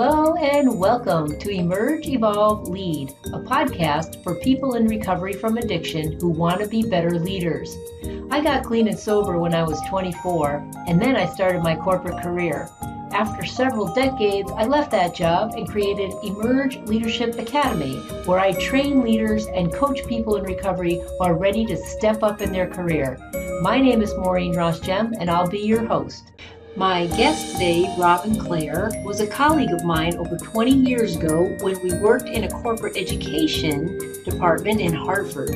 Hello 0.00 0.36
and 0.36 0.78
welcome 0.78 1.36
to 1.40 1.50
Emerge, 1.50 2.06
Evolve, 2.06 2.68
Lead, 2.68 3.10
a 3.32 3.40
podcast 3.40 4.22
for 4.22 4.36
people 4.36 4.76
in 4.76 4.86
recovery 4.86 5.32
from 5.32 5.58
addiction 5.58 6.12
who 6.20 6.28
want 6.28 6.60
to 6.60 6.68
be 6.68 6.88
better 6.88 7.18
leaders. 7.18 7.76
I 8.30 8.40
got 8.40 8.62
clean 8.62 8.86
and 8.86 8.96
sober 8.96 9.40
when 9.40 9.56
I 9.56 9.64
was 9.64 9.80
24, 9.88 10.70
and 10.86 11.02
then 11.02 11.16
I 11.16 11.26
started 11.26 11.64
my 11.64 11.74
corporate 11.74 12.22
career. 12.22 12.70
After 13.10 13.44
several 13.44 13.92
decades, 13.92 14.52
I 14.52 14.66
left 14.66 14.92
that 14.92 15.16
job 15.16 15.54
and 15.56 15.68
created 15.68 16.14
Emerge 16.22 16.76
Leadership 16.86 17.36
Academy, 17.36 17.96
where 18.24 18.38
I 18.38 18.52
train 18.52 19.02
leaders 19.02 19.46
and 19.46 19.74
coach 19.74 20.06
people 20.06 20.36
in 20.36 20.44
recovery 20.44 21.00
who 21.00 21.24
are 21.24 21.34
ready 21.34 21.66
to 21.66 21.76
step 21.76 22.22
up 22.22 22.40
in 22.40 22.52
their 22.52 22.68
career. 22.68 23.18
My 23.62 23.80
name 23.80 24.00
is 24.02 24.14
Maureen 24.14 24.54
Ross 24.54 24.78
Gem, 24.78 25.12
and 25.18 25.28
I'll 25.28 25.48
be 25.48 25.58
your 25.58 25.84
host. 25.84 26.30
My 26.78 27.08
guest 27.08 27.54
today, 27.54 27.92
Robin 27.98 28.38
Clare, 28.38 28.92
was 29.02 29.18
a 29.18 29.26
colleague 29.26 29.72
of 29.72 29.82
mine 29.82 30.16
over 30.16 30.36
20 30.36 30.70
years 30.70 31.16
ago 31.16 31.56
when 31.58 31.76
we 31.80 31.92
worked 31.94 32.28
in 32.28 32.44
a 32.44 32.48
corporate 32.48 32.96
education 32.96 33.98
department 34.24 34.80
in 34.80 34.92
Hartford. 34.92 35.50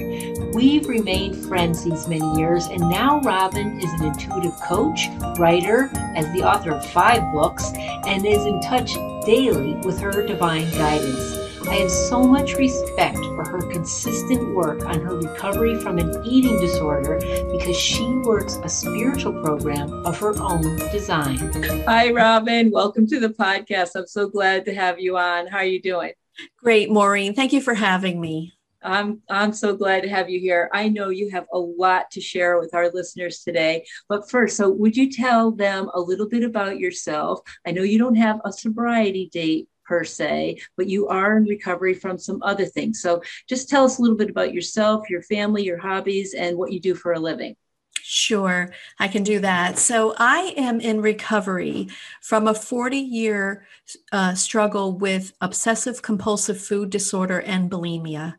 We've 0.53 0.89
remained 0.89 1.47
friends 1.47 1.85
these 1.85 2.09
many 2.09 2.29
years, 2.37 2.67
and 2.67 2.81
now 2.91 3.21
Robin 3.21 3.81
is 3.81 3.93
an 4.01 4.07
intuitive 4.07 4.61
coach, 4.63 5.07
writer, 5.39 5.91
as 6.17 6.27
the 6.33 6.43
author 6.43 6.73
of 6.73 6.85
five 6.91 7.23
books, 7.33 7.71
and 8.05 8.27
is 8.27 8.45
in 8.45 8.61
touch 8.61 8.93
daily 9.25 9.75
with 9.85 10.01
her 10.01 10.27
divine 10.27 10.69
guidance. 10.73 11.42
I 11.69 11.77
have 11.77 11.91
so 11.91 12.23
much 12.25 12.55
respect 12.55 13.19
for 13.19 13.49
her 13.49 13.63
consistent 13.71 14.55
work 14.55 14.85
on 14.85 15.01
her 15.01 15.17
recovery 15.17 15.79
from 15.81 15.99
an 15.99 16.23
eating 16.27 16.59
disorder 16.59 17.19
because 17.51 17.77
she 17.77 18.05
works 18.25 18.59
a 18.63 18.69
spiritual 18.69 19.33
program 19.43 19.93
of 20.05 20.19
her 20.19 20.35
own 20.41 20.77
design. 20.91 21.39
Hi, 21.87 22.11
Robin. 22.11 22.71
Welcome 22.71 23.07
to 23.09 23.21
the 23.21 23.31
podcast. 23.31 23.91
I'm 23.95 24.07
so 24.07 24.29
glad 24.29 24.65
to 24.67 24.75
have 24.75 24.99
you 25.01 25.17
on. 25.17 25.47
How 25.47 25.59
are 25.59 25.65
you 25.65 25.81
doing? 25.81 26.13
Great, 26.59 26.91
Maureen. 26.91 27.35
Thank 27.35 27.53
you 27.53 27.61
for 27.61 27.75
having 27.75 28.21
me. 28.21 28.53
I'm 28.83 29.23
I'm 29.31 29.53
so 29.53 29.77
glad 29.77 30.03
to 30.03 30.09
have 30.09 30.29
you 30.29 30.41
here. 30.41 30.69
I 30.73 30.89
know 30.89 31.11
you 31.11 31.31
have 31.31 31.47
a 31.53 31.59
lot 31.59 32.11
to 32.13 32.21
share 32.21 32.59
with 32.59 32.75
our 32.75 32.91
listeners 32.91 33.41
today. 33.41 33.85
But 34.09 34.29
first, 34.29 34.57
so 34.57 34.69
would 34.71 34.97
you 34.97 35.11
tell 35.11 35.53
them 35.53 35.91
a 35.95 36.01
little 36.01 36.29
bit 36.29 36.43
about 36.43 36.79
yourself? 36.79 37.41
I 37.67 37.71
know 37.71 37.83
you 37.83 37.99
don't 37.99 38.17
have 38.17 38.41
a 38.45 38.53
sobriety 38.53 39.31
date 39.33 39.69
per 39.93 40.05
se, 40.05 40.59
but 40.79 40.87
you 40.87 41.07
are 41.09 41.37
in 41.37 41.45
recovery 41.45 41.93
from 41.93 42.17
some 42.17 42.43
other 42.43 42.65
things. 42.65 43.03
So 43.03 43.21
just 43.47 43.69
tell 43.69 43.85
us 43.85 43.99
a 43.99 44.01
little 44.01 44.17
bit 44.17 44.31
about 44.31 44.55
yourself, 44.55 45.11
your 45.11 45.21
family, 45.21 45.65
your 45.65 45.77
hobbies, 45.77 46.33
and 46.33 46.57
what 46.57 46.73
you 46.73 46.81
do 46.81 46.95
for 46.95 47.13
a 47.13 47.19
living. 47.19 47.57
Sure, 48.01 48.73
I 48.99 49.09
can 49.09 49.23
do 49.23 49.41
that. 49.41 49.79
So, 49.79 50.15
I 50.17 50.55
am 50.57 50.81
in 50.81 51.03
recovery 51.03 51.89
from 52.23 52.49
a 52.49 52.55
40 52.55 52.97
year 52.97 53.67
uh, 54.11 54.35
struggle 54.35 54.97
with 54.99 55.35
obsessive 55.43 56.01
compulsive 56.01 56.61
food 56.61 56.89
disorder 56.89 57.41
and 57.41 57.71
bulimia. 57.71 58.37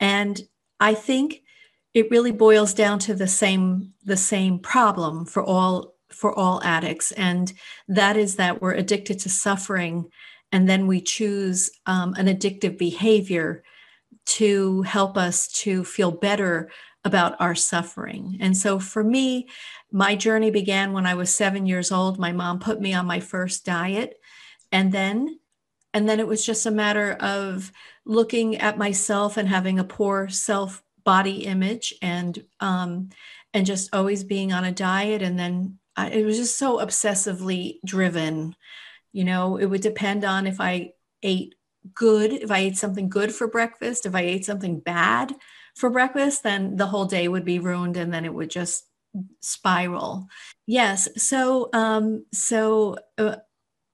And 0.00 0.40
I 0.80 0.94
think 0.94 1.42
it 1.94 2.10
really 2.10 2.32
boils 2.32 2.74
down 2.74 2.98
to 3.00 3.14
the 3.14 3.28
same 3.28 3.94
the 4.04 4.16
same 4.16 4.58
problem 4.58 5.24
for 5.24 5.42
all 5.44 5.94
for 6.10 6.36
all 6.36 6.60
addicts 6.64 7.12
and 7.12 7.52
that 7.86 8.16
is 8.16 8.36
that 8.36 8.60
we're 8.60 8.72
addicted 8.72 9.18
to 9.20 9.28
suffering 9.28 10.10
and 10.52 10.68
then 10.68 10.86
we 10.86 11.00
choose 11.00 11.70
um, 11.86 12.14
an 12.14 12.26
addictive 12.26 12.78
behavior 12.78 13.62
to 14.26 14.82
help 14.82 15.16
us 15.16 15.48
to 15.48 15.84
feel 15.84 16.10
better 16.10 16.70
about 17.04 17.40
our 17.40 17.54
suffering. 17.54 18.36
And 18.40 18.56
so 18.56 18.78
for 18.78 19.02
me, 19.02 19.48
my 19.90 20.14
journey 20.16 20.50
began 20.50 20.92
when 20.92 21.06
I 21.06 21.14
was 21.14 21.34
7 21.34 21.64
years 21.64 21.90
old. 21.90 22.18
My 22.18 22.32
mom 22.32 22.58
put 22.58 22.80
me 22.80 22.92
on 22.92 23.06
my 23.06 23.20
first 23.20 23.64
diet 23.64 24.18
and 24.72 24.92
then 24.92 25.38
and 25.94 26.08
then 26.08 26.20
it 26.20 26.28
was 26.28 26.44
just 26.44 26.66
a 26.66 26.70
matter 26.70 27.12
of 27.20 27.72
looking 28.04 28.56
at 28.56 28.78
myself 28.78 29.36
and 29.36 29.48
having 29.48 29.78
a 29.78 29.84
poor 29.84 30.28
self 30.28 30.82
body 31.04 31.44
image 31.46 31.94
and 32.02 32.44
um 32.60 33.08
and 33.54 33.64
just 33.64 33.94
always 33.94 34.24
being 34.24 34.52
on 34.52 34.64
a 34.64 34.72
diet 34.72 35.22
and 35.22 35.38
then 35.38 35.78
I, 35.96 36.10
it 36.10 36.24
was 36.24 36.36
just 36.36 36.58
so 36.58 36.78
obsessively 36.78 37.78
driven 37.84 38.54
you 39.12 39.24
know, 39.24 39.56
it 39.56 39.66
would 39.66 39.80
depend 39.80 40.24
on 40.24 40.46
if 40.46 40.60
I 40.60 40.92
ate 41.22 41.54
good, 41.94 42.32
if 42.32 42.50
I 42.50 42.58
ate 42.58 42.76
something 42.76 43.08
good 43.08 43.34
for 43.34 43.48
breakfast, 43.48 44.06
if 44.06 44.14
I 44.14 44.20
ate 44.22 44.44
something 44.44 44.80
bad 44.80 45.34
for 45.76 45.90
breakfast, 45.90 46.42
then 46.42 46.76
the 46.76 46.86
whole 46.86 47.06
day 47.06 47.28
would 47.28 47.44
be 47.44 47.58
ruined 47.58 47.96
and 47.96 48.12
then 48.12 48.24
it 48.24 48.34
would 48.34 48.50
just 48.50 48.84
spiral. 49.40 50.28
Yes. 50.66 51.08
So, 51.16 51.70
um, 51.72 52.26
so 52.32 52.96
uh, 53.16 53.36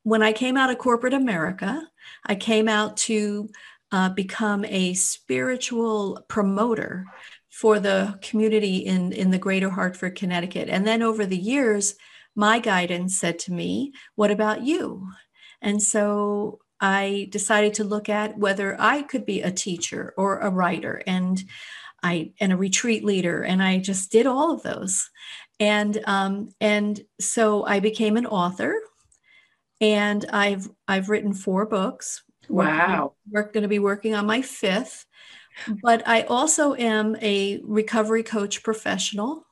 when 0.03 0.23
I 0.23 0.33
came 0.33 0.57
out 0.57 0.71
of 0.71 0.79
corporate 0.79 1.15
America, 1.15 1.83
I 2.25 2.35
came 2.35 2.69
out 2.69 2.97
to 2.99 3.49
uh, 3.93 4.09
become 4.11 4.65
a 4.65 4.95
spiritual 4.95 6.25
promoter 6.29 7.07
for 7.49 7.79
the 7.79 8.19
community 8.21 8.79
in, 8.79 9.13
in 9.13 9.31
the 9.31 9.39
greater 9.39 9.71
Hartford, 9.71 10.17
Connecticut. 10.17 10.69
And 10.69 10.87
then 10.87 11.03
over 11.03 11.25
the 11.25 11.39
years, 11.39 11.95
my 12.35 12.59
guidance 12.59 13.19
said 13.19 13.39
to 13.41 13.53
me, 13.53 13.93
What 14.15 14.31
about 14.31 14.63
you? 14.63 15.09
And 15.63 15.83
so 15.83 16.61
I 16.81 17.29
decided 17.31 17.75
to 17.75 17.85
look 17.85 18.09
at 18.09 18.39
whether 18.39 18.77
I 18.81 19.03
could 19.03 19.25
be 19.25 19.41
a 19.41 19.51
teacher 19.51 20.13
or 20.17 20.39
a 20.39 20.51
writer 20.51 21.03
and 21.07 21.43
I 22.03 22.33
and 22.41 22.53
a 22.53 22.57
retreat 22.57 23.05
leader. 23.05 23.43
And 23.43 23.63
I 23.63 23.79
just 23.79 24.13
did 24.13 24.27
all 24.27 24.53
of 24.53 24.63
those. 24.63 25.09
And 25.59 26.01
um, 26.07 26.51
and 26.61 27.01
so 27.21 27.65
I 27.65 27.81
became 27.81 28.17
an 28.17 28.27
author 28.27 28.75
and 29.81 30.25
I've 30.31 30.69
I've 30.87 31.09
written 31.09 31.33
four 31.33 31.67
books. 31.67 32.23
Wow. 32.49 33.15
We're 33.31 33.51
going 33.51 33.63
to 33.63 33.69
be 33.69 33.79
working 33.79 34.15
on 34.15 34.27
my 34.27 34.43
fifth. 34.43 35.07
But 35.83 36.07
I 36.07 36.23
also 36.23 36.75
am 36.75 37.17
a 37.23 37.61
recovery 37.63 38.23
coach 38.23 38.63
professional. 38.63 39.47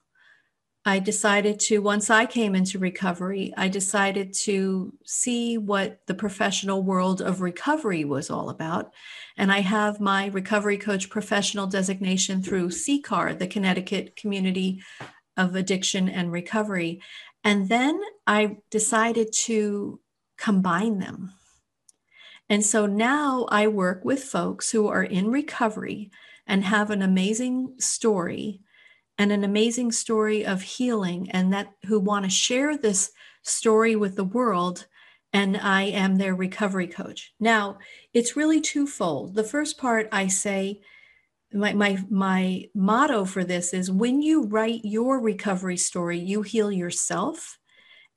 I 0.84 0.98
decided 0.98 1.60
to, 1.60 1.78
once 1.78 2.10
I 2.10 2.26
came 2.26 2.56
into 2.56 2.78
recovery, 2.78 3.54
I 3.56 3.68
decided 3.68 4.32
to 4.44 4.92
see 5.04 5.56
what 5.56 6.00
the 6.06 6.14
professional 6.14 6.82
world 6.82 7.22
of 7.22 7.40
recovery 7.40 8.04
was 8.04 8.30
all 8.30 8.50
about. 8.50 8.92
And 9.36 9.52
I 9.52 9.60
have 9.60 10.00
my 10.00 10.26
recovery 10.26 10.78
coach 10.78 11.08
professional 11.08 11.68
designation 11.68 12.42
through 12.42 12.70
CCAR, 12.70 13.38
the 13.38 13.46
Connecticut 13.46 14.16
Community 14.16 14.82
of 15.36 15.54
Addiction 15.54 16.08
and 16.08 16.32
Recovery. 16.32 17.00
And 17.44 17.68
then 17.68 18.00
I 18.26 18.56
decided 18.70 19.32
to 19.44 20.00
combine 20.36 20.98
them. 20.98 21.32
And 22.48 22.64
so 22.64 22.86
now 22.86 23.46
I 23.50 23.68
work 23.68 24.04
with 24.04 24.24
folks 24.24 24.72
who 24.72 24.88
are 24.88 25.04
in 25.04 25.30
recovery 25.30 26.10
and 26.44 26.64
have 26.64 26.90
an 26.90 27.02
amazing 27.02 27.76
story 27.78 28.60
and 29.22 29.30
an 29.30 29.44
amazing 29.44 29.92
story 29.92 30.44
of 30.44 30.62
healing 30.62 31.30
and 31.30 31.52
that 31.52 31.72
who 31.86 32.00
want 32.00 32.24
to 32.24 32.30
share 32.30 32.76
this 32.76 33.12
story 33.44 33.94
with 33.94 34.16
the 34.16 34.24
world 34.24 34.88
and 35.32 35.56
I 35.56 35.82
am 35.82 36.16
their 36.16 36.34
recovery 36.34 36.88
coach. 36.88 37.32
Now, 37.38 37.78
it's 38.12 38.34
really 38.34 38.60
twofold. 38.60 39.36
The 39.36 39.44
first 39.44 39.78
part 39.78 40.08
I 40.10 40.26
say 40.26 40.80
my 41.52 41.72
my 41.72 41.98
my 42.10 42.64
motto 42.74 43.24
for 43.24 43.44
this 43.44 43.72
is 43.72 43.92
when 43.92 44.22
you 44.22 44.42
write 44.46 44.80
your 44.82 45.20
recovery 45.20 45.76
story, 45.76 46.18
you 46.18 46.42
heal 46.42 46.72
yourself. 46.72 47.60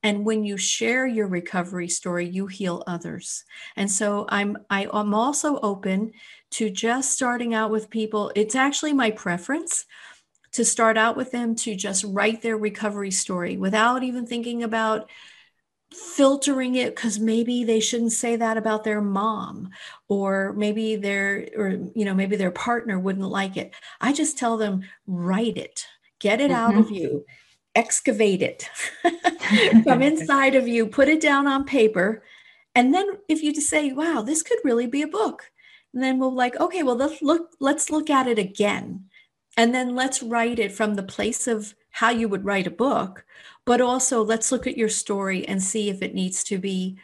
And 0.02 0.24
when 0.24 0.42
you 0.42 0.56
share 0.56 1.06
your 1.06 1.28
recovery 1.28 1.88
story, 1.88 2.28
you 2.28 2.48
heal 2.48 2.82
others. 2.88 3.44
And 3.76 3.88
so 3.88 4.26
I'm 4.28 4.56
I, 4.70 4.88
I'm 4.92 5.14
also 5.14 5.60
open 5.60 6.14
to 6.52 6.68
just 6.68 7.12
starting 7.12 7.54
out 7.54 7.70
with 7.70 7.90
people. 7.90 8.32
It's 8.34 8.56
actually 8.56 8.92
my 8.92 9.12
preference 9.12 9.84
to 10.56 10.64
start 10.64 10.96
out 10.96 11.16
with 11.16 11.30
them 11.30 11.54
to 11.54 11.74
just 11.74 12.04
write 12.04 12.42
their 12.42 12.56
recovery 12.56 13.10
story 13.10 13.56
without 13.56 14.02
even 14.02 14.26
thinking 14.26 14.62
about 14.62 15.08
filtering 15.92 16.74
it 16.74 16.96
because 16.96 17.18
maybe 17.18 17.62
they 17.62 17.78
shouldn't 17.78 18.12
say 18.12 18.36
that 18.36 18.56
about 18.56 18.84
their 18.84 19.00
mom 19.00 19.70
or 20.08 20.52
maybe 20.54 20.96
their 20.96 21.48
or 21.56 21.68
you 21.94 22.04
know 22.04 22.14
maybe 22.14 22.36
their 22.36 22.50
partner 22.50 22.98
wouldn't 22.98 23.28
like 23.28 23.56
it. 23.56 23.74
I 24.00 24.12
just 24.12 24.38
tell 24.38 24.56
them 24.56 24.82
write 25.06 25.56
it. 25.56 25.86
Get 26.18 26.40
it 26.40 26.50
mm-hmm. 26.50 26.60
out 26.60 26.76
of 26.76 26.86
mm-hmm. 26.86 26.94
you. 26.94 27.26
Excavate 27.74 28.42
it. 28.42 28.68
From 29.84 30.00
inside 30.00 30.54
of 30.54 30.66
you. 30.66 30.86
Put 30.86 31.08
it 31.08 31.20
down 31.20 31.46
on 31.46 31.64
paper. 31.64 32.22
And 32.74 32.92
then 32.92 33.06
if 33.28 33.42
you 33.42 33.52
just 33.52 33.68
say 33.68 33.92
wow 33.92 34.22
this 34.22 34.42
could 34.42 34.58
really 34.64 34.86
be 34.86 35.02
a 35.02 35.08
book. 35.08 35.50
And 35.92 36.02
then 36.02 36.18
we'll 36.18 36.34
like 36.34 36.58
okay 36.58 36.82
well 36.82 36.96
let's 36.96 37.20
look 37.20 37.50
let's 37.60 37.90
look 37.90 38.08
at 38.08 38.26
it 38.26 38.38
again 38.38 39.04
and 39.56 39.74
then 39.74 39.94
let's 39.94 40.22
write 40.22 40.58
it 40.58 40.72
from 40.72 40.94
the 40.94 41.02
place 41.02 41.46
of 41.46 41.74
how 41.90 42.10
you 42.10 42.28
would 42.28 42.44
write 42.44 42.66
a 42.66 42.70
book, 42.70 43.24
but 43.64 43.80
also 43.80 44.22
let's 44.22 44.52
look 44.52 44.66
at 44.66 44.76
your 44.76 44.88
story 44.88 45.46
and 45.48 45.62
see 45.62 45.88
if 45.88 46.02
it 46.02 46.14
needs 46.14 46.44
to 46.44 46.58
be 46.58 46.98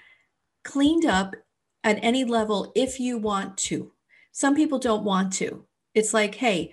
cleaned 0.65 1.07
up 1.07 1.35
at 1.83 1.99
any 2.03 2.25
level 2.25 2.73
if 2.75 3.01
you 3.01 3.19
want 3.19 3.57
to. 3.57 3.93
Some 4.33 4.55
people 4.55 4.79
don't 4.79 5.05
want 5.05 5.33
to. 5.35 5.65
It's 5.95 6.15
like, 6.15 6.35
hey, 6.35 6.73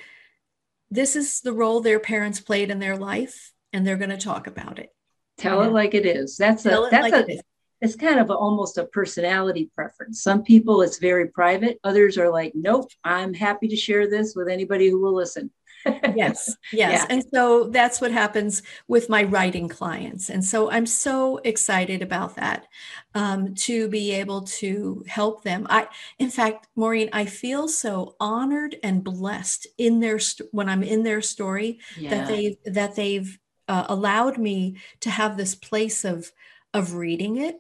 this 0.92 1.16
is 1.16 1.42
the 1.42 1.54
role 1.54 1.82
their 1.82 2.00
parents 2.00 2.40
played 2.40 2.72
in 2.72 2.80
their 2.80 2.98
life, 2.98 3.54
and 3.74 3.86
they're 3.86 3.98
going 3.98 4.10
to 4.10 4.18
talk 4.18 4.48
about 4.48 4.80
it. 4.80 4.90
Tell 5.38 5.62
it 5.62 5.72
like 5.72 5.94
it 5.94 6.06
is. 6.06 6.36
That's 6.36 6.64
Tell 6.64 6.86
a 6.86 6.90
that's 6.90 7.14
a 7.14 7.40
it's 7.82 7.96
kind 7.96 8.20
of 8.20 8.30
a, 8.30 8.34
almost 8.34 8.78
a 8.78 8.86
personality 8.86 9.72
preference. 9.74 10.22
Some 10.22 10.44
people 10.44 10.82
it's 10.82 10.98
very 10.98 11.28
private. 11.28 11.80
Others 11.84 12.18
are 12.18 12.30
like, 12.30 12.52
nope, 12.56 12.92
I'm 13.06 13.34
happy 13.34 13.70
to 13.70 13.75
share 13.75 14.10
this 14.10 14.36
with 14.36 14.50
anybody 14.50 14.90
who 14.90 15.00
will 15.00 15.14
listen. 15.16 15.50
Yes, 15.86 16.56
yes. 16.74 16.74
Yeah. 16.74 17.06
And 17.10 17.24
so 17.34 17.66
that's 17.66 18.02
what 18.02 18.12
happens 18.12 18.62
with 18.88 19.10
my 19.10 19.24
writing 19.24 19.68
clients. 19.68 20.30
And 20.30 20.44
so 20.44 20.70
I'm 20.72 20.86
so 20.86 21.38
excited 21.38 22.02
about 22.02 22.36
that 22.36 22.68
um, 23.16 23.56
to 23.56 23.88
be 23.88 24.12
able 24.12 24.42
to 24.42 25.04
help 25.08 25.44
them. 25.44 25.68
I, 25.70 25.88
in 26.18 26.30
fact, 26.30 26.68
Maureen, 26.76 27.10
I 27.14 27.26
feel 27.26 27.68
so 27.68 28.16
honored 28.20 28.78
and 28.84 29.04
blessed 29.04 29.68
in 29.78 30.00
their 30.00 30.20
st- 30.20 30.50
when 30.52 30.70
I'm 30.70 30.84
in 30.84 31.04
their 31.04 31.22
story 31.22 31.80
yeah. 31.98 32.10
that 32.10 32.28
they 32.28 32.58
that 32.66 32.96
they've 32.96 33.38
uh, 33.68 33.86
allowed 33.88 34.38
me 34.38 34.78
to 35.02 35.10
have 35.10 35.38
this 35.38 35.56
place 35.56 36.04
of 36.04 36.32
of 36.74 36.94
reading 36.94 37.38
it 37.38 37.60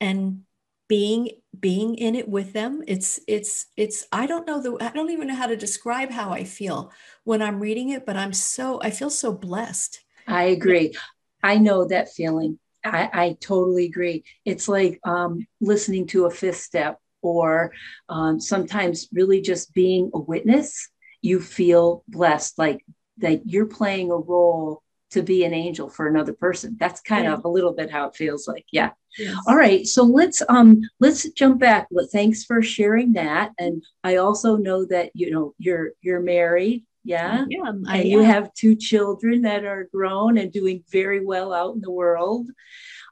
and 0.00 0.42
being 0.88 1.30
being 1.58 1.94
in 1.96 2.14
it 2.14 2.28
with 2.28 2.52
them. 2.52 2.82
It's 2.86 3.20
it's 3.26 3.66
it's 3.76 4.06
i 4.12 4.26
don't 4.26 4.46
know 4.46 4.62
the 4.62 4.76
i 4.80 4.90
don't 4.92 5.10
even 5.10 5.28
know 5.28 5.34
how 5.34 5.46
to 5.46 5.56
describe 5.56 6.10
how 6.10 6.30
i 6.30 6.44
feel 6.44 6.92
when 7.24 7.42
i'm 7.42 7.60
reading 7.60 7.90
it 7.90 8.06
but 8.06 8.16
i'm 8.16 8.32
so 8.32 8.80
i 8.82 8.90
feel 8.90 9.10
so 9.10 9.32
blessed. 9.32 10.00
I 10.26 10.44
agree. 10.44 10.94
I 11.42 11.58
know 11.58 11.86
that 11.86 12.12
feeling. 12.12 12.58
I, 12.84 13.10
I 13.12 13.36
totally 13.40 13.86
agree. 13.86 14.24
It's 14.44 14.68
like 14.68 15.00
um, 15.04 15.46
listening 15.60 16.06
to 16.08 16.26
a 16.26 16.30
fifth 16.30 16.58
step 16.58 16.98
or 17.22 17.72
um, 18.08 18.40
sometimes 18.40 19.08
really 19.12 19.40
just 19.40 19.74
being 19.74 20.10
a 20.14 20.20
witness 20.20 20.88
you 21.22 21.40
feel 21.40 22.04
blessed 22.08 22.58
like 22.58 22.84
that 23.18 23.42
you're 23.46 23.66
playing 23.66 24.10
a 24.10 24.16
role 24.16 24.82
to 25.10 25.22
be 25.22 25.44
an 25.44 25.52
angel 25.52 25.88
for 25.88 26.06
another 26.06 26.32
person. 26.32 26.76
That's 26.78 27.00
kind 27.00 27.24
yeah. 27.24 27.34
of 27.34 27.44
a 27.44 27.48
little 27.48 27.72
bit 27.72 27.90
how 27.90 28.06
it 28.06 28.14
feels 28.14 28.46
like 28.46 28.66
yeah. 28.72 28.90
Yes. 29.18 29.36
all 29.48 29.56
right 29.56 29.84
so 29.84 30.04
let's 30.04 30.40
um 30.48 30.82
let's 31.00 31.28
jump 31.30 31.58
back. 31.58 31.88
Thanks 32.12 32.44
for 32.44 32.62
sharing 32.62 33.12
that. 33.14 33.52
And 33.58 33.82
i 34.04 34.16
also 34.16 34.56
know 34.56 34.84
that 34.86 35.10
you 35.14 35.30
know 35.30 35.54
you're 35.58 35.92
you're 36.00 36.20
married 36.20 36.84
yeah? 37.02 37.44
Yeah 37.48 37.72
and 37.86 38.04
you 38.08 38.20
have 38.20 38.54
two 38.54 38.76
children 38.76 39.42
that 39.42 39.64
are 39.64 39.88
grown 39.92 40.38
and 40.38 40.52
doing 40.52 40.84
very 40.90 41.24
well 41.24 41.52
out 41.52 41.74
in 41.74 41.80
the 41.80 41.90
world. 41.90 42.48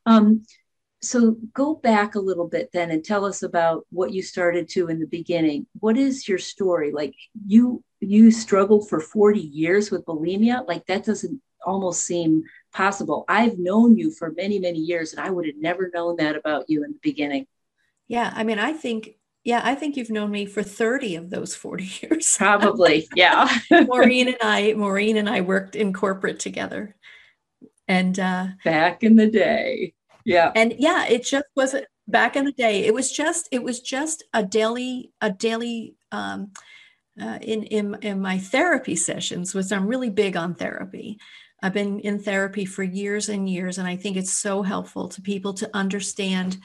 Um 0.07 0.43
so 1.01 1.37
go 1.55 1.77
back 1.77 2.15
a 2.15 2.21
little 2.21 2.49
bit 2.49 2.71
then 2.73 2.91
and 2.91 3.05
tell 3.05 3.25
us 3.25 3.43
about 3.43 3.87
what 3.91 4.13
you 4.13 4.23
started 4.23 4.69
to 4.71 4.89
in 4.89 4.99
the 4.99 5.07
beginning. 5.07 5.67
What 5.79 5.97
is 5.97 6.29
your 6.29 6.39
story? 6.39 6.93
Like 6.93 7.15
you 7.47 7.83
you 8.01 8.31
struggled 8.31 8.89
for 8.89 9.01
40 9.01 9.41
years 9.41 9.91
with 9.91 10.05
bulimia? 10.05 10.67
Like 10.67 10.87
that 10.87 11.05
doesn't 11.05 11.41
almost 11.65 12.05
seem 12.05 12.45
possible. 12.73 13.25
I've 13.29 13.59
known 13.59 13.97
you 13.97 14.11
for 14.11 14.33
many, 14.37 14.59
many 14.59 14.79
years, 14.79 15.13
and 15.13 15.21
I 15.21 15.31
would 15.31 15.47
have 15.47 15.57
never 15.57 15.91
known 15.93 16.17
that 16.17 16.37
about 16.37 16.65
you 16.69 16.85
in 16.85 16.93
the 16.93 16.99
beginning. 17.03 17.47
Yeah. 18.09 18.33
I 18.35 18.45
mean, 18.45 18.59
I 18.59 18.73
think, 18.73 19.17
yeah, 19.45 19.61
I 19.63 19.75
think 19.75 19.97
you've 19.97 20.11
known 20.11 20.31
me 20.31 20.47
for 20.47 20.63
30 20.63 21.17
of 21.17 21.31
those 21.31 21.55
40 21.55 21.85
years. 22.03 22.37
Probably. 22.37 23.09
Yeah. 23.15 23.49
Maureen 23.71 24.29
and 24.29 24.39
I, 24.43 24.75
Maureen 24.75 25.17
and 25.17 25.29
I 25.29 25.43
worked 25.43 25.77
in 25.77 25.93
corporate 25.93 26.41
together. 26.41 26.97
And 27.87 28.19
uh, 28.19 28.49
back 28.65 29.03
in 29.03 29.17
the 29.17 29.31
day. 29.31 29.95
Yeah. 30.25 30.53
And 30.55 30.75
yeah, 30.79 31.07
it 31.07 31.25
just 31.25 31.47
wasn't 31.57 31.87
back 32.07 32.37
in 32.37 32.45
the 32.45 32.53
day. 32.53 32.85
It 32.85 32.93
was 32.93 33.11
just, 33.11 33.49
it 33.51 33.63
was 33.63 33.81
just 33.81 34.25
a 34.35 34.45
daily, 34.45 35.11
a 35.23 35.31
daily, 35.31 35.95
um, 36.13 36.53
uh, 37.21 37.39
in, 37.43 37.65
in 37.65 37.97
in 38.03 38.21
my 38.21 38.39
therapy 38.39 38.95
sessions, 38.95 39.55
which 39.55 39.73
I'm 39.73 39.87
really 39.87 40.11
big 40.11 40.37
on 40.37 40.55
therapy. 40.55 41.19
I've 41.63 41.73
been 41.73 42.01
in 42.01 42.19
therapy 42.19 42.65
for 42.65 42.83
years 42.83 43.29
and 43.29 43.49
years, 43.49 43.79
and 43.79 43.89
I 43.89 43.97
think 43.97 44.17
it's 44.17 44.33
so 44.33 44.63
helpful 44.63 45.09
to 45.09 45.23
people 45.23 45.55
to 45.55 45.71
understand 45.75 46.59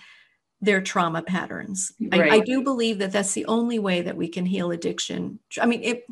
their 0.61 0.81
trauma 0.81 1.21
patterns. 1.21 1.91
Right. 1.99 2.31
I, 2.31 2.35
I, 2.35 2.39
do 2.39 2.63
believe 2.63 2.99
that 2.99 3.11
that's 3.11 3.33
the 3.33 3.45
only 3.47 3.79
way 3.79 4.01
that 4.01 4.15
we 4.15 4.29
can 4.29 4.45
heal 4.45 4.71
addiction. 4.71 5.39
I 5.61 5.65
mean, 5.65 5.83
it, 5.83 6.05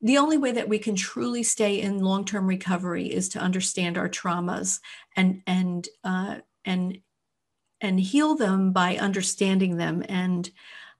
the 0.00 0.18
only 0.18 0.38
way 0.38 0.50
that 0.52 0.68
we 0.68 0.80
can 0.80 0.96
truly 0.96 1.44
stay 1.44 1.80
in 1.80 2.00
long-term 2.00 2.48
recovery 2.48 3.06
is 3.06 3.28
to 3.30 3.38
understand 3.38 3.96
our 3.96 4.08
traumas 4.08 4.80
and 5.14 5.42
and 5.46 5.88
uh, 6.02 6.38
and 6.64 6.98
and 7.80 8.00
heal 8.00 8.34
them 8.34 8.72
by 8.72 8.96
understanding 8.96 9.76
them 9.76 10.04
and 10.08 10.50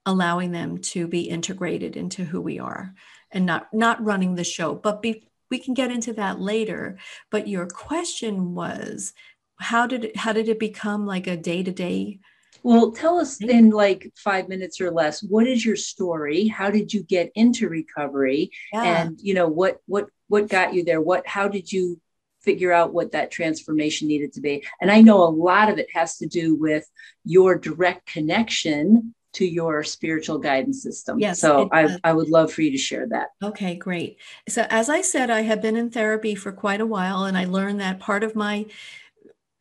allowing 0.06 0.52
them 0.52 0.78
to 0.78 1.08
be 1.08 1.22
integrated 1.22 1.96
into 1.96 2.24
who 2.24 2.40
we 2.40 2.60
are 2.60 2.94
and 3.32 3.44
not 3.44 3.72
not 3.74 4.04
running 4.04 4.36
the 4.36 4.44
show. 4.44 4.76
But 4.76 5.02
be, 5.02 5.28
we 5.52 5.58
can 5.58 5.74
get 5.74 5.90
into 5.90 6.14
that 6.14 6.40
later 6.40 6.98
but 7.30 7.46
your 7.46 7.66
question 7.66 8.54
was 8.54 9.12
how 9.60 9.86
did 9.86 10.06
it 10.06 10.16
how 10.16 10.32
did 10.32 10.48
it 10.48 10.58
become 10.58 11.06
like 11.06 11.26
a 11.26 11.36
day-to-day 11.36 12.18
well 12.62 12.92
tell 12.92 13.18
us 13.18 13.40
in 13.40 13.70
like 13.70 14.10
five 14.16 14.48
minutes 14.48 14.80
or 14.80 14.90
less 14.90 15.22
what 15.22 15.46
is 15.46 15.64
your 15.64 15.76
story? 15.76 16.46
How 16.48 16.70
did 16.70 16.94
you 16.94 17.02
get 17.02 17.32
into 17.34 17.68
recovery? 17.68 18.50
Yeah. 18.72 19.02
and 19.02 19.20
you 19.20 19.34
know 19.34 19.48
what 19.48 19.78
what 19.86 20.06
what 20.28 20.48
got 20.48 20.74
you 20.74 20.84
there? 20.84 21.00
What 21.00 21.26
how 21.26 21.48
did 21.48 21.72
you 21.72 22.00
figure 22.40 22.72
out 22.72 22.92
what 22.92 23.12
that 23.12 23.30
transformation 23.30 24.08
needed 24.08 24.32
to 24.34 24.40
be? 24.40 24.64
And 24.80 24.90
i 24.90 25.00
know 25.00 25.22
a 25.22 25.36
lot 25.48 25.70
of 25.70 25.78
it 25.78 25.88
has 25.94 26.18
to 26.18 26.26
do 26.26 26.54
with 26.54 26.88
your 27.24 27.58
direct 27.58 28.06
connection 28.06 29.14
to 29.32 29.46
your 29.46 29.82
spiritual 29.82 30.38
guidance 30.38 30.82
system. 30.82 31.18
Yes. 31.18 31.40
So 31.40 31.68
I, 31.72 31.96
I 32.04 32.12
would 32.12 32.28
love 32.28 32.52
for 32.52 32.62
you 32.62 32.70
to 32.70 32.78
share 32.78 33.06
that. 33.08 33.28
Okay, 33.42 33.74
great. 33.74 34.18
So 34.48 34.66
as 34.68 34.88
I 34.88 35.00
said, 35.00 35.30
I 35.30 35.42
have 35.42 35.62
been 35.62 35.76
in 35.76 35.90
therapy 35.90 36.34
for 36.34 36.52
quite 36.52 36.80
a 36.80 36.86
while, 36.86 37.24
and 37.24 37.36
I 37.36 37.46
learned 37.46 37.80
that 37.80 38.00
part 38.00 38.24
of 38.24 38.36
my 38.36 38.66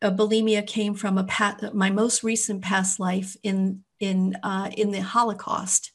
uh, 0.02 0.10
bulimia 0.10 0.66
came 0.66 0.94
from 0.94 1.16
a 1.16 1.24
past, 1.24 1.74
my 1.74 1.90
most 1.90 2.22
recent 2.22 2.62
past 2.62 3.00
life 3.00 3.36
in 3.42 3.84
in 4.00 4.36
uh, 4.42 4.70
in 4.76 4.90
the 4.90 5.00
Holocaust. 5.00 5.92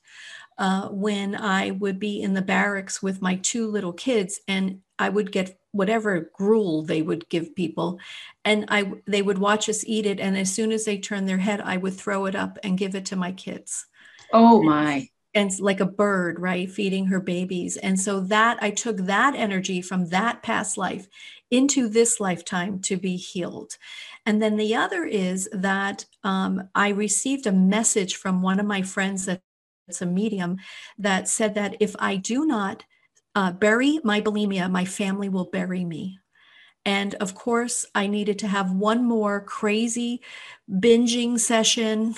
Uh, 0.59 0.88
when 0.88 1.35
I 1.35 1.69
would 1.69 2.00
be 2.00 2.19
in 2.19 2.33
the 2.33 2.41
barracks 2.41 3.00
with 3.03 3.21
my 3.21 3.35
two 3.35 3.68
little 3.68 3.94
kids, 3.94 4.39
and 4.47 4.79
I 4.97 5.09
would 5.09 5.31
get 5.31 5.59
whatever 5.77 6.29
gruel 6.33 6.83
they 6.83 7.01
would 7.01 7.29
give 7.29 7.56
people 7.56 8.00
and 8.44 8.65
i 8.69 8.91
they 9.06 9.21
would 9.21 9.38
watch 9.38 9.69
us 9.69 9.83
eat 9.85 10.06
it 10.06 10.19
and 10.19 10.38
as 10.38 10.53
soon 10.53 10.71
as 10.71 10.85
they 10.85 10.97
turned 10.97 11.29
their 11.29 11.38
head 11.38 11.62
i 11.62 11.77
would 11.77 11.94
throw 11.94 12.25
it 12.25 12.35
up 12.35 12.57
and 12.63 12.77
give 12.77 12.95
it 12.95 13.06
to 13.06 13.15
my 13.15 13.31
kids. 13.31 13.85
Oh 14.33 14.62
my. 14.63 15.09
And 15.33 15.51
like 15.59 15.79
a 15.79 15.85
bird 15.85 16.39
right 16.39 16.69
feeding 16.69 17.07
her 17.07 17.19
babies. 17.19 17.77
And 17.77 18.00
so 18.00 18.19
that 18.21 18.57
i 18.62 18.71
took 18.71 18.97
that 18.97 19.35
energy 19.35 19.81
from 19.81 20.07
that 20.07 20.44
past 20.44 20.77
life 20.77 21.07
into 21.50 21.88
this 21.88 22.19
lifetime 22.19 22.79
to 22.81 22.97
be 22.97 23.15
healed. 23.15 23.77
And 24.25 24.41
then 24.41 24.57
the 24.57 24.75
other 24.75 25.06
is 25.06 25.47
that 25.51 26.06
um, 26.24 26.69
i 26.75 26.89
received 26.89 27.47
a 27.47 27.51
message 27.51 28.15
from 28.15 28.41
one 28.41 28.59
of 28.59 28.65
my 28.65 28.81
friends 28.81 29.25
that's 29.25 30.01
a 30.01 30.05
medium 30.05 30.57
that 30.98 31.29
said 31.29 31.55
that 31.55 31.77
if 31.79 31.96
i 32.00 32.17
do 32.17 32.46
not 32.46 32.84
uh, 33.38 33.51
bury 33.51 34.00
my 34.03 34.20
bulimia, 34.20 34.70
my 34.70 34.84
family 34.84 35.29
will 35.29 35.46
bury 35.46 35.86
me. 35.86 36.17
And 36.86 37.13
of 37.15 37.36
course, 37.36 37.86
I 37.94 38.08
needed 38.08 38.39
to 38.39 38.48
have 38.48 38.72
one 38.72 39.06
more 39.06 39.41
crazy 39.41 40.22
binging 40.72 41.39
session, 41.39 42.15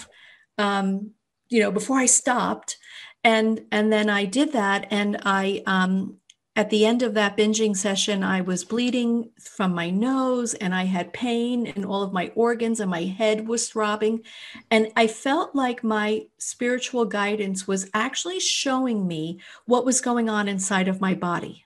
um, 0.58 1.12
you 1.50 1.60
know, 1.60 1.72
before 1.72 2.00
I 2.00 2.06
stopped. 2.06 2.78
And 3.26 3.66
and 3.74 3.92
then 3.92 4.10
I 4.10 4.24
did 4.24 4.54
that, 4.54 4.88
and 4.92 5.18
I 5.26 5.62
um, 5.68 6.19
at 6.60 6.70
the 6.72 6.86
end 6.86 7.04
of 7.04 7.14
that 7.14 7.38
binging 7.38 7.74
session, 7.74 8.22
I 8.22 8.42
was 8.42 8.66
bleeding 8.66 9.30
from 9.40 9.74
my 9.74 9.90
nose 9.90 10.54
and 10.56 10.76
I 10.76 10.84
had 10.84 11.14
pain 11.14 11.68
in 11.68 11.86
all 11.86 12.04
of 12.04 12.12
my 12.12 12.34
organs 12.36 12.82
and 12.82 12.92
my 12.92 13.04
head 13.04 13.48
was 13.48 13.70
throbbing. 13.70 14.24
And 14.70 14.92
I 14.98 15.08
felt 15.08 15.56
like 15.56 15.86
my 15.86 16.26
spiritual 16.38 17.06
guidance 17.06 17.66
was 17.66 17.90
actually 17.94 18.42
showing 18.42 19.08
me 19.08 19.40
what 19.68 19.86
was 19.86 20.02
going 20.02 20.28
on 20.28 20.50
inside 20.50 20.90
of 20.90 21.00
my 21.00 21.14
body 21.14 21.64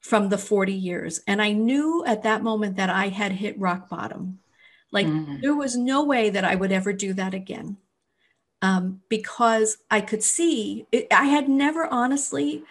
from 0.00 0.28
the 0.28 0.36
40 0.36 0.74
years. 0.74 1.20
And 1.26 1.40
I 1.40 1.52
knew 1.52 2.04
at 2.04 2.24
that 2.24 2.42
moment 2.42 2.76
that 2.76 2.90
I 2.90 3.08
had 3.08 3.32
hit 3.32 3.58
rock 3.58 3.88
bottom. 3.88 4.40
Like 4.90 5.06
mm. 5.06 5.40
there 5.40 5.56
was 5.56 5.74
no 5.74 6.04
way 6.04 6.28
that 6.28 6.44
I 6.44 6.54
would 6.54 6.70
ever 6.70 6.92
do 6.92 7.14
that 7.14 7.32
again. 7.32 7.78
Um, 8.60 9.00
because 9.08 9.78
I 9.90 10.02
could 10.02 10.22
see, 10.22 10.84
it, 10.92 11.06
I 11.10 11.24
had 11.24 11.48
never 11.48 11.86
honestly 11.86 12.62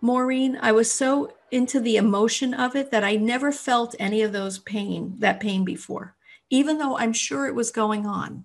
Maureen, 0.00 0.58
I 0.60 0.72
was 0.72 0.90
so 0.90 1.34
into 1.50 1.80
the 1.80 1.96
emotion 1.96 2.54
of 2.54 2.76
it 2.76 2.90
that 2.90 3.04
I 3.04 3.16
never 3.16 3.52
felt 3.52 3.94
any 3.98 4.22
of 4.22 4.32
those 4.32 4.58
pain, 4.58 5.14
that 5.18 5.40
pain 5.40 5.64
before, 5.64 6.16
even 6.48 6.78
though 6.78 6.96
I'm 6.96 7.12
sure 7.12 7.46
it 7.46 7.54
was 7.54 7.70
going 7.70 8.06
on. 8.06 8.44